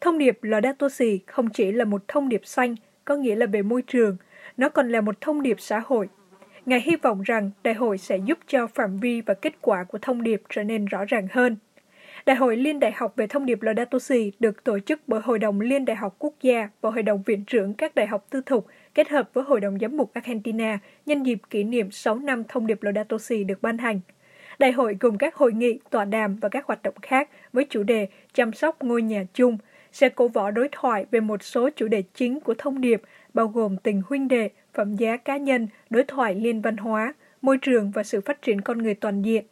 Thông 0.00 0.18
điệp 0.18 0.38
Laudato 0.42 0.88
Si 0.88 1.20
không 1.26 1.48
chỉ 1.50 1.72
là 1.72 1.84
một 1.84 2.08
thông 2.08 2.28
điệp 2.28 2.40
xanh, 2.44 2.74
có 3.04 3.16
nghĩa 3.16 3.34
là 3.34 3.46
về 3.46 3.62
môi 3.62 3.82
trường, 3.82 4.16
nó 4.56 4.68
còn 4.68 4.88
là 4.88 5.00
một 5.00 5.20
thông 5.20 5.42
điệp 5.42 5.60
xã 5.60 5.82
hội. 5.86 6.08
Ngài 6.66 6.80
hy 6.80 6.96
vọng 6.96 7.22
rằng 7.22 7.50
đại 7.62 7.74
hội 7.74 7.98
sẽ 7.98 8.16
giúp 8.16 8.38
cho 8.46 8.66
phạm 8.66 9.00
vi 9.00 9.20
và 9.20 9.34
kết 9.34 9.52
quả 9.60 9.84
của 9.84 9.98
thông 10.02 10.22
điệp 10.22 10.42
trở 10.48 10.62
nên 10.62 10.84
rõ 10.84 11.04
ràng 11.04 11.28
hơn. 11.30 11.56
Đại 12.26 12.36
hội 12.36 12.56
Liên 12.56 12.80
Đại 12.80 12.92
học 12.92 13.12
về 13.16 13.26
thông 13.26 13.46
điệp 13.46 13.62
Laudato 13.62 13.98
Si 13.98 14.32
được 14.40 14.64
tổ 14.64 14.78
chức 14.78 15.00
bởi 15.06 15.20
Hội 15.20 15.38
đồng 15.38 15.60
Liên 15.60 15.84
Đại 15.84 15.96
học 15.96 16.16
Quốc 16.18 16.34
gia 16.42 16.68
và 16.80 16.90
Hội 16.90 17.02
đồng 17.02 17.22
Viện 17.22 17.44
trưởng 17.44 17.74
các 17.74 17.94
đại 17.94 18.06
học 18.06 18.26
tư 18.30 18.42
thục 18.46 18.66
kết 18.94 19.08
hợp 19.08 19.30
với 19.34 19.44
Hội 19.44 19.60
đồng 19.60 19.78
Giám 19.78 19.96
mục 19.96 20.14
Argentina 20.14 20.78
nhân 21.06 21.22
dịp 21.22 21.38
kỷ 21.50 21.64
niệm 21.64 21.90
6 21.90 22.18
năm 22.18 22.44
thông 22.48 22.66
điệp 22.66 22.82
Laudato 22.82 23.18
Si 23.18 23.44
được 23.44 23.62
ban 23.62 23.78
hành. 23.78 24.00
Đại 24.58 24.72
hội 24.72 24.96
gồm 25.00 25.18
các 25.18 25.34
hội 25.34 25.52
nghị, 25.52 25.78
tọa 25.90 26.04
đàm 26.04 26.36
và 26.36 26.48
các 26.48 26.66
hoạt 26.66 26.82
động 26.82 26.94
khác 27.02 27.30
với 27.52 27.66
chủ 27.70 27.82
đề 27.82 28.08
chăm 28.32 28.52
sóc 28.52 28.82
ngôi 28.82 29.02
nhà 29.02 29.24
chung, 29.34 29.58
sẽ 29.92 30.08
cổ 30.08 30.28
võ 30.28 30.50
đối 30.50 30.68
thoại 30.72 31.06
về 31.10 31.20
một 31.20 31.42
số 31.42 31.70
chủ 31.76 31.88
đề 31.88 32.02
chính 32.14 32.40
của 32.40 32.54
thông 32.58 32.80
điệp, 32.80 33.02
bao 33.34 33.48
gồm 33.48 33.76
tình 33.76 34.02
huynh 34.06 34.28
đệ, 34.28 34.50
phẩm 34.74 34.96
giá 34.96 35.16
cá 35.16 35.36
nhân, 35.36 35.68
đối 35.90 36.04
thoại 36.04 36.34
liên 36.34 36.60
văn 36.60 36.76
hóa, 36.76 37.14
môi 37.42 37.58
trường 37.58 37.90
và 37.90 38.02
sự 38.02 38.20
phát 38.20 38.42
triển 38.42 38.60
con 38.60 38.78
người 38.78 38.94
toàn 38.94 39.22
diện. 39.22 39.44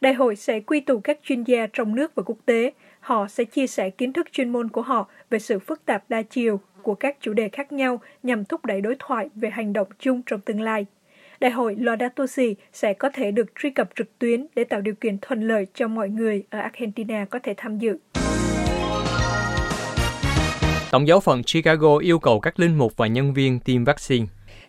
Đại 0.00 0.14
hội 0.14 0.36
sẽ 0.36 0.60
quy 0.60 0.80
tụ 0.80 1.00
các 1.00 1.18
chuyên 1.22 1.42
gia 1.42 1.66
trong 1.72 1.94
nước 1.94 2.14
và 2.14 2.22
quốc 2.26 2.38
tế. 2.46 2.72
Họ 3.00 3.28
sẽ 3.28 3.44
chia 3.44 3.66
sẻ 3.66 3.90
kiến 3.90 4.12
thức 4.12 4.32
chuyên 4.32 4.48
môn 4.48 4.68
của 4.68 4.82
họ 4.82 5.08
về 5.30 5.38
sự 5.38 5.58
phức 5.58 5.84
tạp 5.84 6.04
đa 6.08 6.22
chiều 6.22 6.60
của 6.86 6.94
các 6.94 7.16
chủ 7.20 7.32
đề 7.32 7.48
khác 7.48 7.72
nhau 7.72 8.00
nhằm 8.22 8.44
thúc 8.44 8.64
đẩy 8.64 8.80
đối 8.80 8.96
thoại 8.98 9.28
về 9.34 9.50
hành 9.50 9.72
động 9.72 9.88
chung 9.98 10.22
trong 10.26 10.40
tương 10.40 10.60
lai. 10.60 10.86
Đại 11.40 11.50
hội 11.50 11.76
Laudato 11.78 12.26
Si 12.26 12.54
sẽ 12.72 12.94
có 12.94 13.10
thể 13.14 13.30
được 13.30 13.46
truy 13.60 13.70
cập 13.70 13.88
trực 13.96 14.18
tuyến 14.18 14.46
để 14.56 14.64
tạo 14.64 14.80
điều 14.80 14.94
kiện 14.94 15.18
thuận 15.22 15.40
lợi 15.40 15.66
cho 15.74 15.88
mọi 15.88 16.08
người 16.08 16.42
ở 16.50 16.58
Argentina 16.58 17.24
có 17.30 17.38
thể 17.42 17.54
tham 17.56 17.78
dự. 17.78 17.98
Tổng 20.90 21.08
giáo 21.08 21.20
phận 21.20 21.42
Chicago 21.42 21.98
yêu 21.98 22.18
cầu 22.18 22.40
các 22.40 22.60
linh 22.60 22.78
mục 22.78 22.96
và 22.96 23.06
nhân 23.06 23.34
viên 23.34 23.60
tiêm 23.60 23.84
vaccine. 23.84 24.26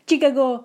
Chicago 0.08 0.58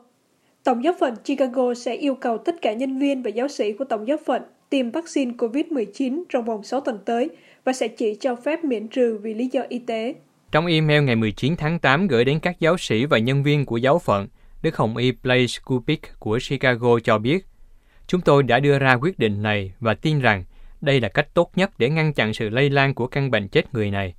Tổng 0.64 0.84
giáo 0.84 0.94
phận 1.00 1.14
Chicago 1.24 1.74
sẽ 1.74 1.94
yêu 1.94 2.14
cầu 2.14 2.38
tất 2.38 2.62
cả 2.62 2.72
nhân 2.72 2.98
viên 2.98 3.22
và 3.22 3.30
giáo 3.30 3.48
sĩ 3.48 3.72
của 3.72 3.84
Tổng 3.84 4.08
giáo 4.08 4.16
phận 4.26 4.42
tiêm 4.70 4.90
vaccine 4.90 5.32
COVID-19 5.38 6.22
trong 6.28 6.44
vòng 6.44 6.62
6 6.62 6.80
tuần 6.80 6.98
tới 7.04 7.28
và 7.64 7.72
sẽ 7.72 7.88
chỉ 7.88 8.14
cho 8.20 8.36
phép 8.36 8.64
miễn 8.64 8.88
trừ 8.88 9.18
vì 9.22 9.34
lý 9.34 9.48
do 9.52 9.62
y 9.68 9.78
tế. 9.78 10.14
Trong 10.52 10.66
email 10.66 11.02
ngày 11.02 11.16
19 11.16 11.56
tháng 11.56 11.78
8 11.78 12.06
gửi 12.06 12.24
đến 12.24 12.40
các 12.40 12.60
giáo 12.60 12.78
sĩ 12.78 13.04
và 13.04 13.18
nhân 13.18 13.42
viên 13.42 13.66
của 13.66 13.76
giáo 13.76 13.98
phận, 13.98 14.28
Đức 14.62 14.76
Hồng 14.76 14.96
Y 14.96 15.12
Blaise 15.12 15.60
Kupik 15.64 16.00
của 16.18 16.38
Chicago 16.48 16.98
cho 17.04 17.18
biết, 17.18 17.46
Chúng 18.06 18.20
tôi 18.20 18.42
đã 18.42 18.60
đưa 18.60 18.78
ra 18.78 18.94
quyết 18.94 19.18
định 19.18 19.42
này 19.42 19.72
và 19.80 19.94
tin 19.94 20.20
rằng 20.20 20.44
đây 20.80 21.00
là 21.00 21.08
cách 21.08 21.34
tốt 21.34 21.50
nhất 21.56 21.70
để 21.78 21.90
ngăn 21.90 22.12
chặn 22.12 22.34
sự 22.34 22.48
lây 22.48 22.70
lan 22.70 22.94
của 22.94 23.06
căn 23.06 23.30
bệnh 23.30 23.48
chết 23.48 23.74
người 23.74 23.90
này. 23.90 24.14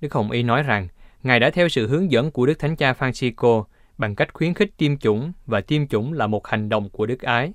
Đức 0.00 0.14
Hồng 0.14 0.30
Y 0.30 0.42
nói 0.42 0.62
rằng, 0.62 0.88
Ngài 1.22 1.40
đã 1.40 1.50
theo 1.50 1.68
sự 1.68 1.88
hướng 1.88 2.10
dẫn 2.10 2.30
của 2.30 2.46
Đức 2.46 2.58
Thánh 2.58 2.76
Cha 2.76 2.92
Francisco 2.92 3.64
bằng 3.98 4.14
cách 4.14 4.34
khuyến 4.34 4.54
khích 4.54 4.70
tiêm 4.76 4.98
chủng 4.98 5.32
và 5.46 5.60
tiêm 5.60 5.86
chủng 5.86 6.12
là 6.12 6.26
một 6.26 6.46
hành 6.46 6.68
động 6.68 6.90
của 6.90 7.06
đức 7.06 7.22
ái. 7.22 7.52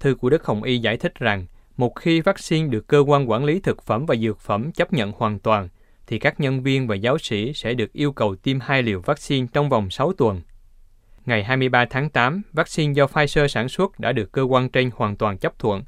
Thư 0.00 0.14
của 0.14 0.30
Đức 0.30 0.44
Hồng 0.44 0.62
Y 0.62 0.78
giải 0.78 0.96
thích 0.96 1.14
rằng, 1.14 1.46
một 1.76 1.96
khi 1.96 2.20
vaccine 2.20 2.68
được 2.68 2.86
cơ 2.86 2.98
quan 2.98 3.30
quản 3.30 3.44
lý 3.44 3.60
thực 3.60 3.82
phẩm 3.82 4.06
và 4.06 4.16
dược 4.16 4.40
phẩm 4.40 4.72
chấp 4.72 4.92
nhận 4.92 5.12
hoàn 5.12 5.38
toàn, 5.38 5.68
thì 6.10 6.18
các 6.18 6.40
nhân 6.40 6.62
viên 6.62 6.86
và 6.86 6.94
giáo 6.94 7.18
sĩ 7.18 7.52
sẽ 7.52 7.74
được 7.74 7.92
yêu 7.92 8.12
cầu 8.12 8.36
tiêm 8.36 8.60
hai 8.60 8.82
liều 8.82 9.00
vaccine 9.00 9.46
trong 9.52 9.68
vòng 9.68 9.90
6 9.90 10.12
tuần. 10.12 10.40
Ngày 11.26 11.44
23 11.44 11.84
tháng 11.90 12.10
8, 12.10 12.42
vaccine 12.52 12.92
do 12.92 13.06
Pfizer 13.06 13.46
sản 13.46 13.68
xuất 13.68 14.00
đã 14.00 14.12
được 14.12 14.32
cơ 14.32 14.42
quan 14.42 14.68
trên 14.68 14.90
hoàn 14.94 15.16
toàn 15.16 15.38
chấp 15.38 15.58
thuận. 15.58 15.82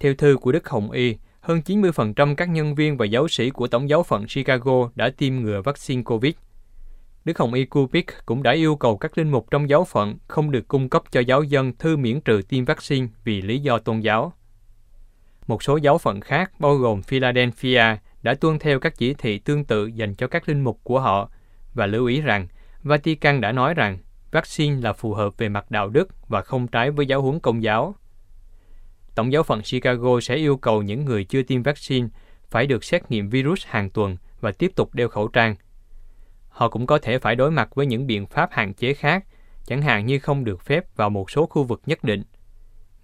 Theo 0.00 0.14
thư 0.14 0.36
của 0.40 0.52
Đức 0.52 0.68
Hồng 0.68 0.90
Y, 0.90 1.16
hơn 1.40 1.60
90% 1.66 2.34
các 2.34 2.48
nhân 2.48 2.74
viên 2.74 2.96
và 2.96 3.06
giáo 3.06 3.28
sĩ 3.28 3.50
của 3.50 3.66
Tổng 3.66 3.88
giáo 3.88 4.02
phận 4.02 4.26
Chicago 4.26 4.90
đã 4.94 5.10
tiêm 5.16 5.36
ngừa 5.36 5.62
vaccine 5.62 6.02
COVID. 6.02 6.32
Đức 7.24 7.38
Hồng 7.38 7.54
Y 7.54 7.64
Kubik 7.64 8.06
cũng 8.26 8.42
đã 8.42 8.52
yêu 8.52 8.76
cầu 8.76 8.96
các 8.96 9.18
linh 9.18 9.30
mục 9.30 9.50
trong 9.50 9.68
giáo 9.68 9.84
phận 9.84 10.16
không 10.28 10.50
được 10.50 10.68
cung 10.68 10.88
cấp 10.88 11.02
cho 11.10 11.20
giáo 11.20 11.42
dân 11.42 11.72
thư 11.76 11.96
miễn 11.96 12.20
trừ 12.20 12.40
tiêm 12.48 12.64
vaccine 12.64 13.06
vì 13.24 13.42
lý 13.42 13.58
do 13.58 13.78
tôn 13.78 14.00
giáo. 14.00 14.32
Một 15.46 15.62
số 15.62 15.76
giáo 15.76 15.98
phận 15.98 16.20
khác, 16.20 16.60
bao 16.60 16.74
gồm 16.74 17.02
Philadelphia, 17.02 17.96
đã 18.22 18.34
tuân 18.34 18.58
theo 18.58 18.80
các 18.80 18.94
chỉ 18.96 19.14
thị 19.14 19.38
tương 19.38 19.64
tự 19.64 19.86
dành 19.86 20.14
cho 20.14 20.26
các 20.26 20.48
linh 20.48 20.60
mục 20.60 20.80
của 20.82 21.00
họ 21.00 21.30
và 21.74 21.86
lưu 21.86 22.06
ý 22.06 22.20
rằng 22.20 22.48
Vatican 22.82 23.40
đã 23.40 23.52
nói 23.52 23.74
rằng 23.74 23.98
vaccine 24.30 24.80
là 24.80 24.92
phù 24.92 25.14
hợp 25.14 25.36
về 25.36 25.48
mặt 25.48 25.70
đạo 25.70 25.88
đức 25.88 26.28
và 26.28 26.42
không 26.42 26.68
trái 26.68 26.90
với 26.90 27.06
giáo 27.06 27.22
huấn 27.22 27.40
công 27.40 27.62
giáo. 27.62 27.94
Tổng 29.14 29.32
giáo 29.32 29.42
phận 29.42 29.60
Chicago 29.62 30.20
sẽ 30.20 30.36
yêu 30.36 30.56
cầu 30.56 30.82
những 30.82 31.04
người 31.04 31.24
chưa 31.24 31.42
tiêm 31.42 31.62
vaccine 31.62 32.08
phải 32.48 32.66
được 32.66 32.84
xét 32.84 33.10
nghiệm 33.10 33.28
virus 33.28 33.66
hàng 33.66 33.90
tuần 33.90 34.16
và 34.40 34.52
tiếp 34.52 34.72
tục 34.76 34.94
đeo 34.94 35.08
khẩu 35.08 35.28
trang. 35.28 35.54
Họ 36.48 36.68
cũng 36.68 36.86
có 36.86 36.98
thể 36.98 37.18
phải 37.18 37.36
đối 37.36 37.50
mặt 37.50 37.74
với 37.74 37.86
những 37.86 38.06
biện 38.06 38.26
pháp 38.26 38.48
hạn 38.52 38.74
chế 38.74 38.94
khác, 38.94 39.24
chẳng 39.66 39.82
hạn 39.82 40.06
như 40.06 40.18
không 40.18 40.44
được 40.44 40.62
phép 40.62 40.96
vào 40.96 41.10
một 41.10 41.30
số 41.30 41.46
khu 41.46 41.64
vực 41.64 41.82
nhất 41.86 42.04
định. 42.04 42.22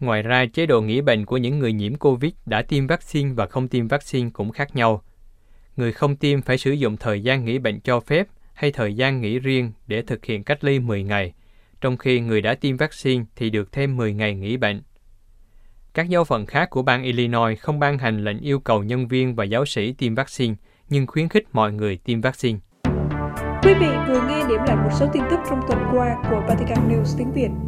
Ngoài 0.00 0.22
ra, 0.22 0.46
chế 0.46 0.66
độ 0.66 0.80
nghỉ 0.80 1.00
bệnh 1.00 1.26
của 1.26 1.36
những 1.36 1.58
người 1.58 1.72
nhiễm 1.72 1.94
COVID 1.94 2.32
đã 2.46 2.62
tiêm 2.62 2.86
vaccine 2.86 3.32
và 3.32 3.46
không 3.46 3.68
tiêm 3.68 3.88
vaccine 3.88 4.30
cũng 4.32 4.50
khác 4.50 4.76
nhau. 4.76 5.02
Người 5.78 5.92
không 5.92 6.16
tiêm 6.16 6.42
phải 6.42 6.58
sử 6.58 6.70
dụng 6.70 6.96
thời 6.96 7.20
gian 7.20 7.44
nghỉ 7.44 7.58
bệnh 7.58 7.80
cho 7.80 8.00
phép 8.00 8.26
hay 8.54 8.72
thời 8.72 8.94
gian 8.94 9.20
nghỉ 9.20 9.38
riêng 9.38 9.72
để 9.86 10.02
thực 10.02 10.24
hiện 10.24 10.44
cách 10.44 10.64
ly 10.64 10.78
10 10.78 11.02
ngày, 11.02 11.32
trong 11.80 11.96
khi 11.96 12.20
người 12.20 12.40
đã 12.40 12.54
tiêm 12.54 12.76
vaccine 12.76 13.24
thì 13.36 13.50
được 13.50 13.72
thêm 13.72 13.96
10 13.96 14.14
ngày 14.14 14.34
nghỉ 14.34 14.56
bệnh. 14.56 14.82
Các 15.94 16.08
giáo 16.08 16.24
phận 16.24 16.46
khác 16.46 16.70
của 16.70 16.82
bang 16.82 17.02
Illinois 17.02 17.60
không 17.60 17.78
ban 17.78 17.98
hành 17.98 18.24
lệnh 18.24 18.38
yêu 18.40 18.60
cầu 18.60 18.82
nhân 18.82 19.08
viên 19.08 19.34
và 19.34 19.44
giáo 19.44 19.66
sĩ 19.66 19.92
tiêm 19.92 20.14
vaccine, 20.14 20.54
nhưng 20.88 21.06
khuyến 21.06 21.28
khích 21.28 21.44
mọi 21.52 21.72
người 21.72 21.96
tiêm 21.96 22.20
vaccine. 22.20 22.58
Quý 23.62 23.74
vị 23.74 23.90
vừa 24.08 24.20
nghe 24.28 24.44
điểm 24.48 24.60
lại 24.66 24.76
một 24.76 24.90
số 25.00 25.06
tin 25.12 25.22
tức 25.30 25.38
trong 25.50 25.60
tuần 25.68 25.78
qua 25.92 26.16
của 26.30 26.42
Vatican 26.48 26.88
News 26.88 27.18
tiếng 27.18 27.32
Việt. 27.32 27.67